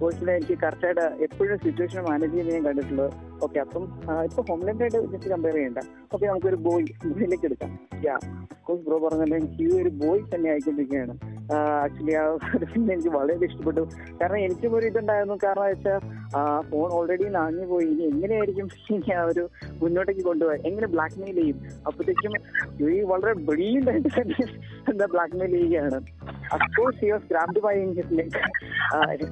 കോഴ്സിനെ 0.00 0.32
എനിക്ക് 0.38 0.54
കറക്റ്റായിട്ട് 0.62 1.06
എപ്പോഴും 1.24 1.56
സിറ്റുവേഷൻ 1.64 2.02
മാനേജ് 2.10 2.32
ചെയ്യുന്നത് 2.32 2.56
ഞാൻ 2.56 2.62
കണ്ടിട്ടുള്ളത്. 2.66 3.10
ഓക്കെ 3.46 3.58
അപ്പം 3.64 3.84
ഇപ്പൊ 4.28 4.42
ഹോംലാൻഡായിട്ട് 4.50 4.98
ജസ്റ്റ് 5.12 5.30
കമ്പയർ 5.32 5.56
ചെയ്യണ്ട. 5.58 5.80
ഓക്കെ 6.14 6.24
നമുക്കൊരു 6.30 6.58
ബോയ് 6.66 6.86
ബോയിലേക്ക് 7.10 7.46
എടുക്കാം. 7.50 7.72
യാ 8.06 8.14
കോഴ്സ് 8.66 8.84
ബ്രോ 8.86 8.98
പറഞ്ഞാൽ 9.04 9.34
എനിക്ക് 9.40 9.62
ഈ 9.66 9.68
ഒരു 9.82 9.90
ബോയ് 10.02 10.22
തന്നെ 10.34 10.48
ആയിക്കൊണ്ടിരിക്കുകയാണ്. 10.54 11.14
ആക്ച്വലി 11.58 12.14
ആ 12.22 12.24
ഒരു 12.56 12.66
സിനിമ 12.72 12.88
എനിക്ക് 12.94 13.12
വളരെ 13.16 13.46
ഇഷ്ടപ്പെട്ടു. 13.46 13.82
കാരണം 14.20 14.40
എനിക്കും 14.46 14.74
ഒരു 14.78 14.86
ഇതുണ്ടായിരുന്നു. 14.90 15.36
കാരണം 15.44 15.66
വെച്ചാൽ 15.72 15.98
ഫോൺ 16.70 16.88
ഓൾറെഡി 16.98 17.26
നാഞ്ഞു 17.38 17.66
പോയി. 17.72 17.88
ഇനി 17.92 18.04
എങ്ങനെയായിരിക്കും 18.12 18.68
ഇനി 18.94 19.12
ആ 19.18 19.22
ഒരു 19.32 19.44
മുന്നോട്ടേക്ക് 19.82 20.24
കൊണ്ടുപോയി 20.30 20.60
എങ്ങനെ 20.70 20.88
ബ്ലാക്ക് 20.94 21.18
മെയിൽ 21.22 21.38
ചെയ്യും? 21.40 21.58
അപ്പോഴത്തേക്കും 21.86 22.34
വളരെ 23.12 23.32
ബ്രില്യന്റ് 23.50 23.90
ആയിട്ട് 23.90 24.10
തന്നെ 24.18 24.46
എന്താ 24.92 25.08
ബ്ലാക്ക് 25.16 25.38
ചെയ്യുകയാണ് 26.50 26.56
of course 26.56 27.04
you 27.04 27.16
grabbed 27.30 27.60
by 27.60 27.74
his 27.84 28.14
leg 28.18 28.38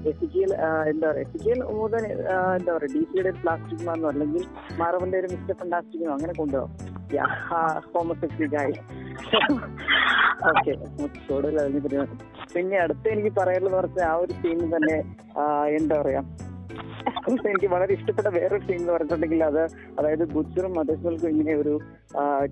Ezekiel 0.08 0.52
എന്താ 0.88 1.08
പറയുക 1.08 1.18
എസിക്കിയൽ 1.18 1.62
മുതൽ 1.62 2.06
എന്താ 2.56 2.72
പറയുക 2.72 2.92
ഡി 2.94 3.02
സിയുടെ 3.04 3.30
പ്ലാസ്റ്റിക് 3.30 3.86
മാന്നോ 3.86 4.08
അല്ലെങ്കിൽ 4.08 4.44
മാറവന്റെ 4.78 5.18
ഒരു 5.18 5.28
മിസ്റ്റർ 5.30 5.54
ഫണ്ടാസ്റ്റിക്കോ 5.54 6.12
അങ്ങനെ 6.12 6.32
കൊണ്ടുപോകും 6.32 6.88
പിന്നെ 12.54 12.78
അടുത്ത് 12.78 13.08
എനിക്ക് 13.08 13.40
പറയാനുള്ള 13.40 13.76
പറഞ്ഞ 13.76 14.02
ആ 14.02 14.14
ഒരു 14.14 14.32
സീൻ 14.32 14.70
തന്നെ 14.76 14.98
എന്താ 15.68 16.02
പറയാ 16.02 16.22
Of 17.08 17.14
course 17.24 17.44
എനിക്ക് 17.46 17.66
വളരെ 17.66 17.94
ഇഷ്ടപ്പെട്ട 17.94 18.28
വേറൊരു 18.28 18.62
സീൻ 18.66 18.80
എന്ന് 18.80 18.92
പറഞ്ഞിട്ടുണ്ടെങ്കിൽ 18.92 19.44
അത് 19.44 19.60
അതായത് 19.98 20.24
ബുച്ചറും 20.32 20.72
മദർസുകൾക്കും 20.72 21.28
ഇങ്ങനെ 21.28 21.54
ഒരു 21.54 21.80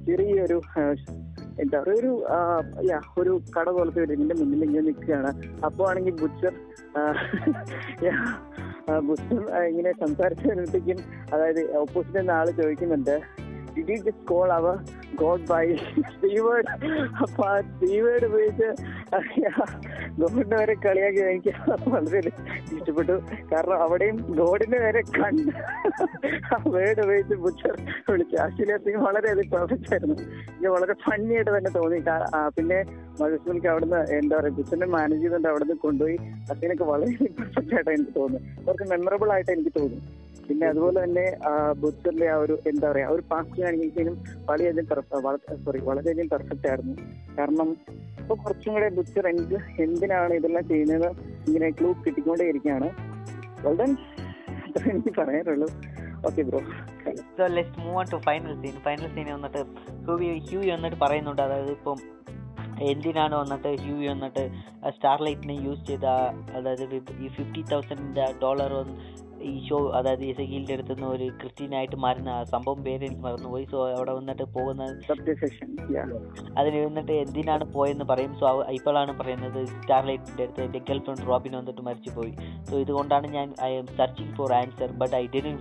ചെറിയൊരു 0.07 0.61
എന്താ 1.63 1.79
പറയുക 1.81 1.99
ഒരു 2.01 2.13
യാ 2.89 2.99
ഒരു 3.19 3.33
കട 3.57 3.67
പോലത്തെ 3.71 4.01
ഒരു 4.03 4.13
ഇതിന്റെ 4.13 4.35
മുന്നിൽ 4.41 4.65
ഇങ്ങനെ 4.65 4.85
നിൽക്കുകയാണ്. 4.89 5.31
അപ്പോ 5.67 5.83
ആണെങ്കിൽ 5.91 6.15
ബുച്ചർ 6.23 6.53
ബുച്ചർ 9.01 9.41
ഇങ്ങനെ 9.71 9.93
സംസാരിച്ചു 10.05 10.45
വരുമ്പോഴത്തേക്കും 10.49 10.99
അതായത് 11.35 11.63
ഓപ്പോസിറ്റ് 11.77 12.19
എന്ന 12.19 12.31
ആൾ 12.31 12.51
ചോദിക്കുന്നുണ്ട് 12.61 13.15
you 13.79 13.85
just 13.89 14.13
call 14.31 14.49
our 14.59 14.77
god 15.23 15.47
by 15.51 15.65
സ്റ്റീവേഡ് 16.13 16.69
അപ്പൊ 17.25 17.43
ആ 17.51 17.55
സ്റ്റീവേഡ് 17.69 18.25
ഉപയോഗിച്ച് 18.31 18.69
ഗോഡിന്റെ 20.21 20.57
വരെ 20.61 20.75
കളിയാക്കി 20.85 21.21
എനിക്ക് 21.33 21.53
വളരെ 21.95 22.21
ഇഷ്ടപ്പെട്ടു. 22.77 23.15
കാരണം 23.53 23.77
അവിടെയും 23.85 24.17
ഗോഡിന്റെ 24.41 24.79
വരെ 24.87 25.03
കണ്ട് 25.19 25.53
ആ 26.55 26.59
വേർഡ് 26.75 27.01
ഉപയോഗിച്ച് 27.07 27.37
ബുച്ചർ 27.45 27.75
വിളിച്ചു. 28.11 28.37
ആക്ച്വലി 28.45 28.77
സിംഗ് 28.87 29.03
വളരെയധികം 29.07 29.53
പെർഫെക്റ്റ് 29.57 29.93
ആയിരുന്നു. 29.95 30.17
എനിക്ക് 30.51 30.73
വളരെ 30.77 30.97
ഫണ്ണി 31.07 31.35
ആയിട്ട് 31.39 31.51
തന്നെ 31.57 31.73
തോന്നി. 31.79 32.01
പിന്നെ 32.59 32.79
മധുസ്മിക്ക് 33.21 33.69
അവിടുന്ന് 33.73 34.01
എന്താ 34.19 34.35
പറയുക 34.39 34.55
ബുച്ചറിനെ 34.59 34.89
മാനേജ് 34.97 35.23
ചെയ്തുകൊണ്ട് 35.23 35.49
അവിടുന്ന് 35.53 35.77
കൊണ്ടുപോയി. 35.87 36.17
അസീനൊക്കെ 36.53 36.87
വളരെ 36.93 37.13
പെർഫെക്റ്റ് 37.41 37.75
ആയിട്ട് 37.77 37.91
എനിക്ക് 37.97 38.15
തോന്നുന്നു 38.21 38.63
കുറച്ച് 38.67 38.87
മെമ്മറബിൾ 38.93 39.31
ആയിട്ട് 39.37 39.53
എനിക്ക് 39.57 39.75
തോന്നി. 39.79 40.01
പിന്നെ 40.49 40.65
അതുപോലെ 40.73 40.99
തന്നെ 41.05 41.25
ബുദ്ധന്റെ 41.83 42.27
ആ 42.33 42.37
ഒരു 42.43 42.55
എന്താ 42.71 42.87
പറയാ 42.91 43.07
ഒരു 43.15 43.23
പാസ്റ്റ് 43.31 43.63
കാണിക്കുന്നതിനും 43.67 44.17
വളരെയധികം 44.51 44.87
സോറി 45.67 45.81
വളരെയധികം 45.91 46.29
പെർഫെക്റ്റ് 46.35 46.69
ആയിരുന്നു. 46.73 46.97
കാരണം 47.39 47.71
ഇപ്പൊ 48.21 48.35
കുറച്ചും 48.45 48.71
കൂടെ 48.75 48.89
ബുച്ചർ 48.99 49.27
എന്ത് 49.33 49.57
എന്തിനാണ് 49.83 50.33
ഇതെല്ലാം 50.41 50.65
ചെയ്യുന്നത് 50.71 51.09
ഇങ്ങനെ 51.49 51.69
ക്ലൂ 51.79 51.91
കിട്ടിക്കൊണ്ടേ 52.07 52.47
ഇരിക്കുകയാണ് 52.53 52.89
വളരെ 53.67 53.87
എനിക്ക് 54.93 55.13
പറയാനുള്ളൂ. 55.19 55.69
Okay 56.29 56.43
bro 56.49 56.61
so 57.39 57.47
let's 57.57 57.81
move 57.81 57.97
on 58.01 58.07
to 58.13 58.19
final 58.27 58.53
scene 58.63 58.77
final 58.87 59.33
വന്നിട്ട് 59.35 59.61
ഹ്യൂ 60.07 60.17
ഹ്യൂ 60.49 60.61
വന്നിട്ട് 60.75 60.99
പറയുന്നുണ്ട്. 61.05 61.43
അതായത് 61.47 61.73
ഇപ്പം 61.79 61.99
എന്തിനാണ് 62.91 63.35
വന്നിട്ട് 63.41 63.71
ഹ്യൂ 63.83 63.95
വന്നിട്ട് 64.13 64.43
സ്റ്റാർലൈറ്റിനെ 64.97 65.55
യൂസ് 65.67 65.85
ചെയ്ത 65.91 66.07
അതായത് 66.59 66.97
ഈ 67.25 67.29
ഫിഫ്റ്റി 67.37 67.63
തൗസൻഡ് 67.73 68.27
ഡോളർ 68.43 68.73
ഈ 69.51 69.55
ഷോ 69.69 69.79
അതായത് 69.99 70.25
ഇസഗീലിന്റെ 70.31 70.75
അടുത്ത് 70.77 70.95
നിന്ന് 70.95 71.09
ഒരു 71.15 71.27
ക്രിസ്ത്യനായിട്ട് 71.41 71.97
മാറുന്ന 72.05 72.31
സംഭവം 72.53 72.81
പേര് 72.87 73.03
എനിക്ക് 73.09 73.25
മറന്നുപോയി. 73.27 73.65
സോ 73.73 73.79
അവിടെ 73.97 74.13
വന്നിട്ട് 74.19 74.45
പോകുന്ന 74.57 74.83
അതിന് 76.61 76.79
വന്നിട്ട് 76.87 77.15
എന്തിനാണ് 77.25 77.65
പോയെന്ന് 77.77 78.07
പറയും. 78.13 78.33
സോ 78.41 78.47
ഇപ്പോഴാണ് 78.79 79.15
പറയുന്നത് 79.21 79.61
സ്റ്റാർലൈറ്റിന്റെ 79.75 80.45
അടുത്ത് 80.47 80.63
എന്റെ 80.67 80.81
ഗേൾ 80.89 81.01
ഫ്രണ്ട് 81.07 81.25
റോബിൻ 81.31 81.55
വന്നിട്ട് 81.61 81.85
മരിച്ചു 81.89 82.13
പോയി 82.19 82.33
സോ 82.71 82.75
ഇതുകൊണ്ടാണ് 82.85 83.27
ഞാൻ 83.37 83.49
I'm 83.81 83.89
searching 84.01 84.35
for 84.39 84.53
answer 84.61 84.91
but 85.03 85.15
I 85.21 85.25
didn't 85.35 85.59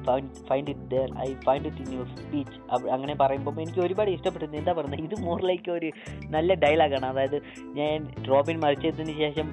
find 0.50 0.70
it 0.76 0.88
there 0.96 1.10
I 1.28 1.30
find 1.48 1.68
it 1.72 1.82
in 1.86 1.92
your 1.98 2.10
speech 2.22 2.58
അങ്ങനെ 2.96 3.16
പറയുമ്പോൾ 3.24 3.62
എനിക്ക് 3.66 3.82
ഒരുപാട് 3.88 4.12
ഇഷ്ടപ്പെട്ടു 4.16 4.46
എന്താ 4.62 4.74
പറയുന്നത്? 4.78 5.06
ഇത് 5.08 5.16
മോർ 5.28 5.40
ലൈക്ക് 5.50 5.70
ഒരു 5.78 5.90
നല്ല 6.36 6.54
ഡയലോഗാണ് 6.66 7.08
അതായത് 7.14 7.38
ഞാൻ 7.80 7.98
റോബിൻ 8.32 8.58
മരിച്ചതിന് 8.66 9.16
ശേഷം 9.24 9.48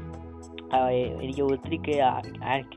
എനിക്ക് 1.24 1.42
ഒത്തിരി 1.52 1.78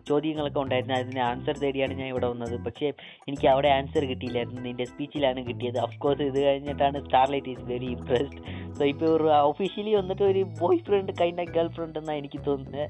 ചോദ്യങ്ങളൊക്കെ 0.10 0.60
ഉണ്ടായിരുന്നു. 0.64 0.96
അതിന് 1.00 1.22
ആൻസർ 1.30 1.56
തേടിയാണ് 1.64 1.94
ഞാൻ 2.00 2.08
ഇവിടെ 2.14 2.28
വന്നത്. 2.34 2.56
പക്ഷേ 2.66 2.88
എനിക്ക് 3.28 3.48
അവിടെ 3.54 3.70
ആൻസർ 3.78 4.06
കിട്ടിയില്ലായിരുന്നു. 4.12 4.62
നിന്റെ 4.68 4.86
സ്പീച്ചിലാണ് 4.92 5.42
കിട്ടിയത്. 5.50 5.80
കോഴ്സ് 6.06 6.28
ഇത് 6.32 6.40
കഴിഞ്ഞിട്ടാണ് 6.48 7.00
Starlight 7.06 7.52
is 7.56 7.66
very 7.72 7.90
impressed 7.98 8.42
so 8.78 8.84
ഇപ്പോൾ 8.94 9.10
ഒരു 9.16 9.28
ഒഫീഷ്യലി 9.52 9.92
വന്നിട്ട് 9.96 10.24
ഒരു 10.32 10.42
boy 10.62 10.82
friend 10.88 11.12
kind 11.22 11.42
of 11.44 11.54
girl 11.58 11.68
friend 11.78 12.00
എന്നാണ് 12.00 12.20
എനിക്ക് 12.22 12.40
തോന്നുന്നത് 12.48 12.86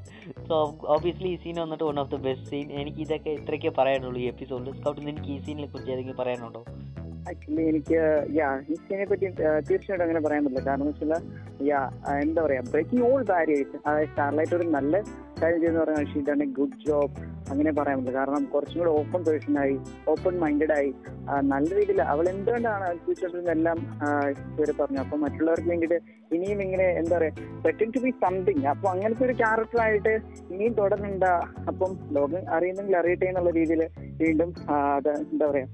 സോ 0.50 0.56
ഓബിയസ്ലി 0.96 1.30
ഈ 1.36 1.38
സീൻ 1.44 1.58
വന്നിട്ട് 1.64 1.86
one 1.90 2.00
of 2.04 2.12
the 2.16 2.20
best 2.28 2.50
scene 2.52 2.68
എനിക്ക് 2.82 3.02
ഇതൊക്കെ 3.06 3.32
ഇത്രയൊക്കെ 3.40 3.74
പറയാനുള്ളൂ 3.80 4.20
ഈ 4.24 4.28
എപ്പിസോഡിൽ 4.34 4.74
സ്കൗട്ടിൽ 4.80 5.10
എനിക്ക് 5.14 5.32
ഈ 5.38 5.40
സീനിനെ 5.46 5.68
കുറിച്ച് 5.68 5.92
ഏതെങ്കിലും 5.92 6.20
പറയാനുണ്ടോ? 6.22 6.64
ആക്ച്വലി 7.30 7.64
എനിക്ക് 7.72 8.00
യാ 8.40 8.50
സീനെ 8.88 9.06
പറ്റി 9.12 9.28
തീർച്ചയായിട്ടും 9.68 10.06
അങ്ങനെ 10.06 10.22
പറയാൻ 10.26 10.42
പറ്റില്ല. 10.46 10.64
കാരണം 10.70 10.88
വെച്ചാൽ 10.90 11.14
യാ 11.70 11.80
എന്താ 12.24 12.40
പറയാ 12.46 12.64
ബ്രേക്കിംഗ് 12.72 13.06
ഓൾ 13.10 13.22
ബാരിയേഴ്സ് 13.32 13.78
അതായത് 13.88 14.10
സ്റ്റാർലൈറ്റ് 14.12 14.56
ഒരു 14.60 14.68
നല്ല 14.78 14.96
കാര്യം 15.40 15.60
ചെയ്യുന്ന 15.62 15.80
പറഞ്ഞാൽ 15.84 16.06
ഷീ 16.12 16.20
ഗുഡ് 16.58 16.78
ജോബ് 16.88 17.16
അങ്ങനെ 17.52 17.72
പറയാൻ 17.78 17.98
പറ്റില്ല. 17.98 18.18
കാരണം 18.20 18.44
കുറച്ചും 18.54 18.78
കൂടെ 18.82 18.92
ഓപ്പൺ 19.00 19.22
പേഴ്സൺ 19.26 19.56
ആയി 19.64 19.76
ഓപ്പൺ 20.12 20.34
മൈൻഡഡ് 20.44 20.74
ആയി. 20.78 20.92
നല്ല 21.54 21.68
രീതിയിൽ 21.80 22.00
അവൾ 22.14 22.26
എന്തുകൊണ്ടാണ് 22.32 22.88
ഫ്യൂച്ചറിലെല്ലാം 23.04 23.80
ഇവരെ 24.54 24.74
പറഞ്ഞു. 24.80 25.00
അപ്പൊ 25.04 25.18
മറ്റുള്ളവർക്ക് 25.26 25.70
വേണ്ടിയിട്ട് 25.74 26.00
ഇനിയും 26.36 26.62
ഇങ്ങനെ 26.66 26.88
എന്താ 27.02 27.16
പറയാ 27.18 27.34
പെറ്റിംഗ് 27.66 27.94
ടു 27.98 28.02
ബി 28.06 28.12
സംതിങ് 28.24 28.64
അപ്പൊ 28.74 28.88
അങ്ങനത്തെ 28.94 29.26
ഒരു 29.28 29.36
ക്യാരക്ടർ 29.42 29.82
ആയിട്ട് 29.86 30.14
ഇനിയും 30.54 30.76
തുടരണ്ട 30.80 31.28
അപ്പം 31.72 31.94
ലോകം 32.18 32.42
അറിയുന്നെങ്കിൽ 32.58 32.98
അറിയട്ടെ 33.02 33.28
എന്നുള്ള 33.32 33.54
രീതിയിൽ 33.60 33.84
വീണ്ടും 34.24 34.52
അത് 34.78 35.12
എന്താ 35.34 35.46
പറയാ 35.52 35.68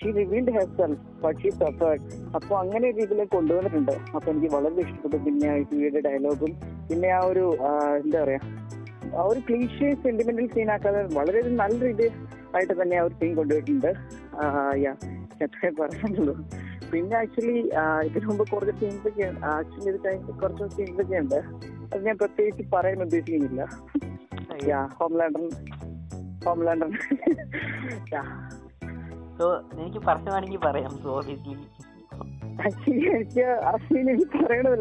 she 0.00 0.10
revealed 0.18 0.52
herself 0.78 1.00
but 1.22 1.38
she 1.42 1.50
suffered 1.62 2.02
അപ്പോൾ 2.36 2.56
അങ്ങനെ 2.62 2.84
ഒരു 2.90 2.96
രീതിയിലേക്ക് 3.00 3.32
കൊണ്ടുവന്നിട്ടുണ്ട്. 3.36 3.94
അപ്പൊ 4.16 4.26
എനിക്ക് 4.32 4.50
വളരെ 4.54 4.82
ഇഷ്ടപ്പെട്ടു. 4.86 5.18
പിന്നെ 5.26 5.48
ആ 5.52 5.56
ടിവിയുടെ 5.70 6.00
ഡയലോഗും 6.08 6.52
പിന്നെ 6.90 7.08
ആ 7.18 7.20
ഒരു 7.30 7.44
എന്താ 8.02 8.18
പറയാ 8.24 8.40
ആ 9.18 9.22
ഒരു 9.30 9.40
ക്ലീഷ്യ 9.46 9.88
സെന്റിമെന്റൽ 10.04 10.48
സീൻ 10.54 10.68
ആക്കാതെ 10.74 11.00
വളരെ 11.18 11.40
നല്ല 11.62 11.78
രീതിയിൽ 11.88 12.14
ആയിട്ട് 12.56 12.74
തന്നെ 12.80 12.96
ആ 13.00 13.04
ഒരു 13.06 13.14
സീൻ 13.20 13.32
കൊണ്ടുപോയിട്ടുണ്ട്. 13.38 13.90
യാ 14.84 14.92
എത്രേ 15.44 15.70
പറയാനുള്ളൂ. 15.80 16.34
പിന്നെ 16.92 17.14
ആക്ച്വലി 17.18 17.58
ഇതിനു 18.06 18.26
മുമ്പ് 18.28 18.44
കുറച്ച് 18.52 18.74
സീൻസ് 18.80 19.06
ഒക്കെ 19.10 19.26
ആക്ച്വലി 19.56 19.88
ഇത് 19.92 20.00
കഴിഞ്ഞ് 20.06 20.34
കുറച്ച് 20.42 20.64
സീൻസ് 20.76 21.00
ഒക്കെ 21.04 21.18
ഉണ്ട്. 21.24 21.38
അത് 21.90 22.00
ഞാൻ 22.08 22.16
പ്രത്യേകിച്ച് 22.22 22.64
പറയാൻ 22.74 22.98
ഉദ്ദേശിക്കുന്നില്ല. 23.06 23.62
Yeah 24.70 24.80
Homelander 24.98 25.44
Homelander 26.46 26.90
yeah 28.14 28.24
so 29.40 29.46
എനിക്ക് 29.82 30.00
പറയുവാണെങ്കിൽ 30.08 30.60
പറയാം. 30.66 30.92
സോ 31.04 31.10
ഓബിയസ്ലി 31.18 31.54
എനിക്ക് 33.16 33.44
ആ 33.68 33.70
സീൻ 33.84 34.06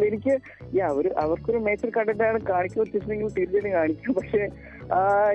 എനിക്ക് 0.07 0.33
യാ 0.77 0.87
ഒരു 0.99 1.09
അവർക്കൊരു 1.23 1.59
മേച്ചർ 1.67 1.89
കണ്ടിട്ടാണ് 1.97 2.39
കാണിക്കാൻ 2.49 2.81
ഉദ്ദേശിച്ചെങ്കിൽ 2.85 3.29
തീർച്ചയായിട്ടും 3.37 3.75
കാണിക്കും. 3.77 4.13
പക്ഷെ 4.19 4.41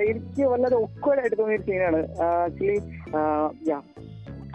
എനിക്ക് 0.09 0.43
വല്ലാതെ 0.51 0.77
ഒക്കെ 0.85 1.09
ആയിട്ട് 1.21 1.37
തോന്നിയ 1.41 1.57
ഒരു 1.57 1.65
സീനാണ് 1.69 2.01
ആക്ച്വലി 2.27 2.77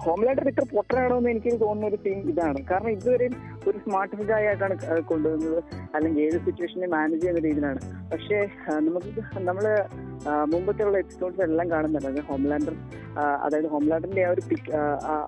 ഹോംലാൻഡർ 0.04 0.48
ഇത്ര 0.48 0.64
പൊട്ടനാണോ 0.74 1.16
എന്ന് 1.18 1.30
എനിക്ക് 1.30 1.60
തോന്നുന്ന 1.60 1.86
ഒരു 1.86 1.98
തീം 2.06 2.18
ഇതാണ്. 2.30 2.58
കാരണം 2.70 2.90
ഇതുവരെ 2.90 3.28
ഒരു 3.68 3.78
സ്മാർട്ട് 3.78 4.22
ഗായ് 4.30 4.46
ആയിട്ടാണ് 4.46 4.74
കൊണ്ടുവന്നത്. 5.10 5.58
അല്ലെങ്കിൽ 5.94 6.20
ഏത് 6.22 6.38
സിറ്റുവേഷനെ 6.46 6.86
മാനേജ് 6.86 7.20
ചെയ്യുന്ന 7.22 7.42
രീതിയിലാണ്. 7.48 7.80
പക്ഷേ 8.12 8.38
നമുക്ക് 8.86 9.40
നമ്മൾ 9.48 9.64
മുമ്പത്തെ 10.52 10.82
ഉള്ള 10.84 10.98
എപ്പിസോഡ്സ് 10.98 11.40
എല്ലാം 11.40 11.70
കാണുന്നുണ്ട്. 11.70 12.20
ഹോംലാൻഡർ 12.20 12.74
അതായത് 13.44 13.68
ഹോംലാൻഡറിന്റെ 13.74 14.24
ആ 14.24 14.30
ഒരു 14.30 14.42
പിക് 14.50 14.70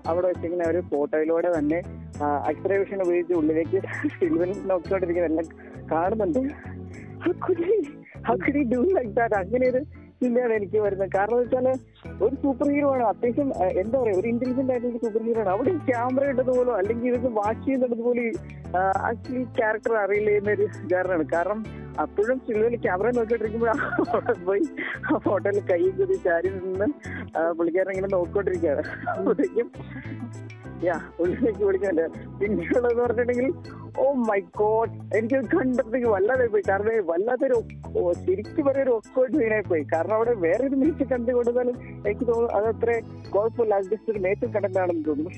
അവിടെ 0.07 0.27
വെച്ചിങ്ങനെ 0.27 0.65
ഒരു 0.69 0.81
ഫോട്ടോയിലൂടെ 0.91 1.51
തന്നെ 1.57 1.79
എക്സ്പ്രേഷൻ 2.51 3.01
ഉപയോഗിച്ച് 3.01 3.33
ഉള്ളിലേക്ക് 3.33 3.79
സിൽവൻ 4.19 4.51
നോക്കിക്കൊണ്ടിരിക്കുന്ന 4.67 5.29
എല്ലാം 5.31 5.47
കാണുന്നുണ്ട്? 5.91 6.39
അങ്ങനെ 9.41 9.65
ഒരു 9.69 9.81
ചിന്തയാണ് 10.23 10.53
എനിക്ക് 10.59 10.79
വരുന്നത്. 10.85 11.11
കാരണം 11.17 11.37
വെച്ചാൽ 11.41 11.67
ഒരു 12.25 12.35
സൂപ്പർ 12.41 12.67
ഹീറോ 12.73 12.89
ആണ്. 12.95 13.03
അത്യാവശ്യം 13.11 13.47
എന്താ 13.81 13.95
പറയാ 14.01 14.15
ഒരു 14.21 14.27
ഇന്റലിജന്റ് 14.33 14.73
ആയിട്ടുള്ള 14.73 14.99
സൂപ്പർ 15.05 15.23
ഹീറോ 15.27 15.39
ആണ്. 15.43 15.51
അവിടെ 15.55 15.71
ക്യാമറ 15.91 16.25
ഇട്ടത് 16.33 16.51
പോലും 16.57 16.73
അല്ലെങ്കിൽ 16.81 17.09
ഇതൊക്കെ 17.11 17.31
വാച്ച് 17.39 17.63
ചെയ്യുന്നത് 17.67 17.95
പോലും 18.07 18.27
ആക്ച്വലി 19.09 19.43
ക്യാരക്ടർ 19.59 19.93
അറിയില്ല 20.03 20.29
എന്നൊരു 20.39 20.65
കാരണമാണ് 20.93 21.25
കാരണം 21.33 21.59
അപ്പോഴും 22.03 22.37
സിനിമയിൽ 22.45 22.75
ക്യാമറ 22.85 23.07
നോക്കിക്കൊണ്ടിരിക്കുമ്പോഴാണ് 23.17 24.35
പോയി 24.47 24.63
ആ 25.07 25.17
ഫോട്ടോയിൽ 25.25 25.59
കൈ 25.71 25.81
കുതി 25.97 26.15
ചാരി 26.25 26.49
നിന്ന് 26.55 26.87
പുള്ളിക്കാരൻ 27.57 27.91
ഇങ്ങനെ 27.93 28.11
നോക്കിക്കൊണ്ടിരിക്കുകയാണ്. 28.15 28.83
അപ്പോഴത്തേക്കും 29.13 29.69
യാ 30.85 30.95
ഉള്ളിലേക്ക് 31.21 31.63
വിളിക്കുന്നുണ്ട് 31.67 32.17
പിന്നെയുള്ളതെന്ന് 32.39 33.01
പറഞ്ഞിട്ടുണ്ടെങ്കിൽ 33.03 33.47
ഓ 34.01 34.05
മൈ 34.29 34.39
ഗോഡ് 34.59 34.93
എനിക്ക് 35.17 35.37
കണ്ടപ്പോഴത്തേക്ക് 35.53 36.09
വല്ലാതെ 36.13 36.45
പോയി. 36.53 36.63
കാരണം 36.69 37.05
വല്ലാത്തൊരു 37.11 37.57
ശരിക്കും 38.25 38.63
പറയാൻ 38.67 38.85
ഒരു 38.85 38.93
ഒക്കോട്ട് 38.99 39.35
സീനായി 39.41 39.65
പോയി. 39.71 39.83
കാരണം 39.93 40.15
അവിടെ 40.17 40.33
വേറെ 40.45 40.63
ഒരു 40.67 40.77
മീറ്റ് 40.83 41.05
കണ്ടു 41.11 41.31
കൊടുത്താലും 41.37 41.75
എനിക്ക് 42.07 42.25
തോന്നുന്നു 42.31 42.55
അത് 42.57 42.67
അത്ര 42.73 42.89
കുഴപ്പമില്ല. 43.35 43.73
അത് 43.79 43.87
ജസ്റ്റ് 43.93 44.11
ഒരു 44.13 44.21
മേച്ച് 44.25 44.51
കണ്ടന്റാണെന്ന് 44.55 45.05
തോന്നുന്നു. 45.09 45.31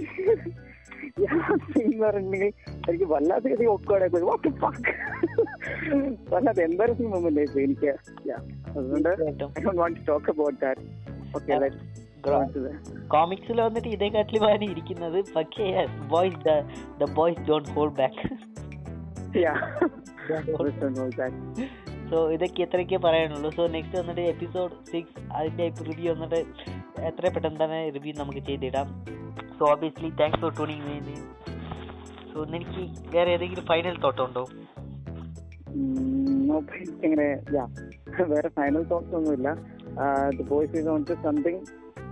എന്ന് 1.81 1.97
പറഞ്ഞിട്ടുണ്ടെങ്കിൽ 2.05 2.53
എനിക്ക് 2.89 3.07
വല്ലാത്ത 3.13 3.45
രീതിയിൽ 3.51 3.71
ഒക്കോടെ 3.75 4.07
പോയി. 4.15 4.23
വാട്ട് 4.29 4.49
ഫക്ക് 4.63 4.93
വല്ലാതെ 6.33 6.63
എംബാരസിംഗ് 6.69 7.11
മൊമെന്റ് 7.15 7.41
ആയി 7.43 7.51
പോയി 7.53 7.65
എനിക്ക്. 7.69 7.91
അതുകൊണ്ട് 8.77 9.09
I 9.09 9.31
don't 9.41 9.77
want 9.81 9.99
talk 10.07 10.31
about 10.35 10.59
that 10.65 10.81
okay 11.37 11.53
കോമിക്സിൽ 13.13 13.61
വന്നിട്ട് 13.61 13.87
ഇതേക്കാട്ടിലുമാണ് 13.87 14.63
ഇരിക്കുന്നത് 14.63 15.19
പക്ഷേ 15.35 15.65
boys 16.13 16.41
the 17.01 17.11
boys 17.13 17.43
don't 17.49 17.69
hold 17.69 17.89
back. 17.99 18.23
So 22.09 22.17
ഇതൊക്കെ 22.31 22.61
എത്രയൊക്കെ 22.63 22.97
പറയാനുള്ളൂ. 23.07 23.49
സോ 23.49 23.67
നെക്സ്റ്റ് 23.67 23.99
വന്നിട്ട് 23.99 24.21
എപ്പിസോഡ് 24.21 24.73
സിക്സ് 24.91 25.33
അതിന്റെ 25.33 25.65
റിവ്യൂ 25.89 26.13
വന്നിട്ട് 26.13 26.41
എത്ര 27.09 27.29
പെട്ടെന്ന് 27.29 27.59
തന്നെ 27.63 27.89
റിവ്യൂ 27.89 28.13
നമുക്ക് 28.17 28.39
ചെയ്തിടാം. 28.39 28.87
So 29.59 29.71
obviously 29.71 30.09
thanks 30.19 30.41
for 30.41 30.53
tuning 30.59 30.83
me 30.87 31.15
so 32.33 32.43
എനിക്ക് 32.43 32.83
വേറെ 33.15 33.31
ഏതെങ്കിലും 33.31 33.65
ഫൈനൽ 33.65 33.97
തോട്ടുണ്ടോ 34.01 34.45
ഇങ്ങനെ 37.03 37.27
വേറെ 38.33 38.49
ഫൈനൽ 38.49 38.83
തോട്ട്സ് 38.83 39.15
ഒന്നുമില്ല. 39.15 39.49
The 40.37 40.43
boys 40.49 40.77
is 40.77 40.87
on 40.87 41.05
to 41.09 41.13
something 41.23 41.61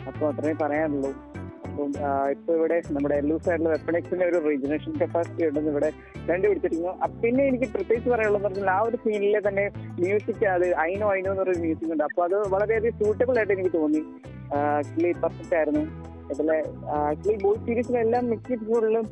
അപ്പോൾ 0.09 0.25
അത്രേ 0.31 0.53
പറയാനുള്ളൂ. 0.63 1.11
അപ്പം 1.67 1.91
ഇപ്പൊ 2.33 2.51
ഇവിടെ 2.57 2.75
നമ്മുടെ 2.95 3.15
എല്ലൂ 3.21 3.35
സൈഡിലെ 3.45 3.69
വെപ്പണിക്സിന്റെ 3.73 4.25
ഒരു 4.31 4.39
റീജനറേഷൻ 4.47 4.91
കപ്പാസിറ്റി 5.01 5.43
ഉണ്ടെന്ന് 5.47 5.71
ഇവിടെ 5.73 5.89
കണ്ടുപിടിച്ചിരിക്കുന്നു 6.27 6.91
അപ്പൊ 7.03 7.15
പിന്നെ 7.23 7.43
എനിക്ക് 7.51 7.67
പ്രത്യേകിച്ച് 7.75 8.09
പറയാനുള്ളത് 8.13 8.43
പറഞ്ഞാൽ 8.45 8.69
ആ 8.75 8.79
ഒരു 8.87 8.97
സീനിലെ 9.05 9.39
തന്നെ 9.47 9.65
മ്യൂസിക് 10.01 10.45
അത് 10.55 10.67
ഐനോ 10.89 11.07
ഐനോ 11.17 11.31
എന്നൊരു 11.33 11.55
മ്യൂസിക് 11.63 11.91
ഉണ്ട്. 11.95 12.03
അപ്പൊ 12.09 12.21
അത് 12.27 12.37
വളരെയധികം 12.55 12.97
സൂട്ടബിൾ 13.01 13.37
ആയിട്ട് 13.41 13.53
എനിക്ക് 13.57 13.73
തോന്നി. 13.79 14.01
ആക്ച്വലി 14.59 15.11
പെർഫെക്റ്റ് 15.23 15.55
ആയിരുന്നു. 15.59 15.83
അതുപോലെ 16.29 16.57
ആക്ച്വലി 17.09 17.37
ബോയ് 17.45 17.61
സീരീസിലെല്ലാം 17.67 18.23
മിക്ക 18.31 18.51
എപ്പിസോഡിലും 18.57 19.05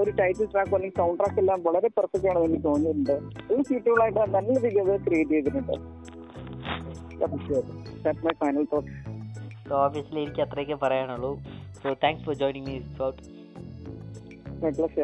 ഒരു 0.00 0.10
ടൈറ്റിൽ 0.20 0.46
ട്രാക്ക് 0.52 0.74
അല്ലെങ്കിൽ 0.76 0.98
സൗണ്ട് 1.00 1.18
ട്രാക്ക് 1.20 1.40
എല്ലാം 1.42 1.58
വളരെ 1.66 1.88
പെർഫെക്റ്റ് 1.96 2.28
ആണെന്ന് 2.30 2.48
എനിക്ക് 2.50 2.66
തോന്നിയിട്ടുണ്ട്. 2.70 3.16
ഒരു 3.52 3.62
സ്യൂട്ടബിൾ 3.68 4.00
ആയിട്ട് 4.04 4.20
നല്ല 4.36 4.54
രീതിയിൽ 4.64 4.96
ക്രിയേറ്റ് 5.08 5.34
ചെയ്തിട്ടുണ്ട്. 5.34 5.74
My 8.24 8.34
final 8.42 8.64
thought 8.72 8.88
so 9.68 9.74
obviously 9.84 10.20
എനിക്ക് 10.22 10.42
അത്രയൊക്കെ 10.42 10.74
പറയാനുള്ളൂ. 10.74 11.32
So 11.82 11.96
thanks 12.02 12.24
for 12.24 12.34
joining 12.34 12.66
me 12.66 12.76
out 13.04 13.22
my 14.62 14.70
plus 14.70 14.98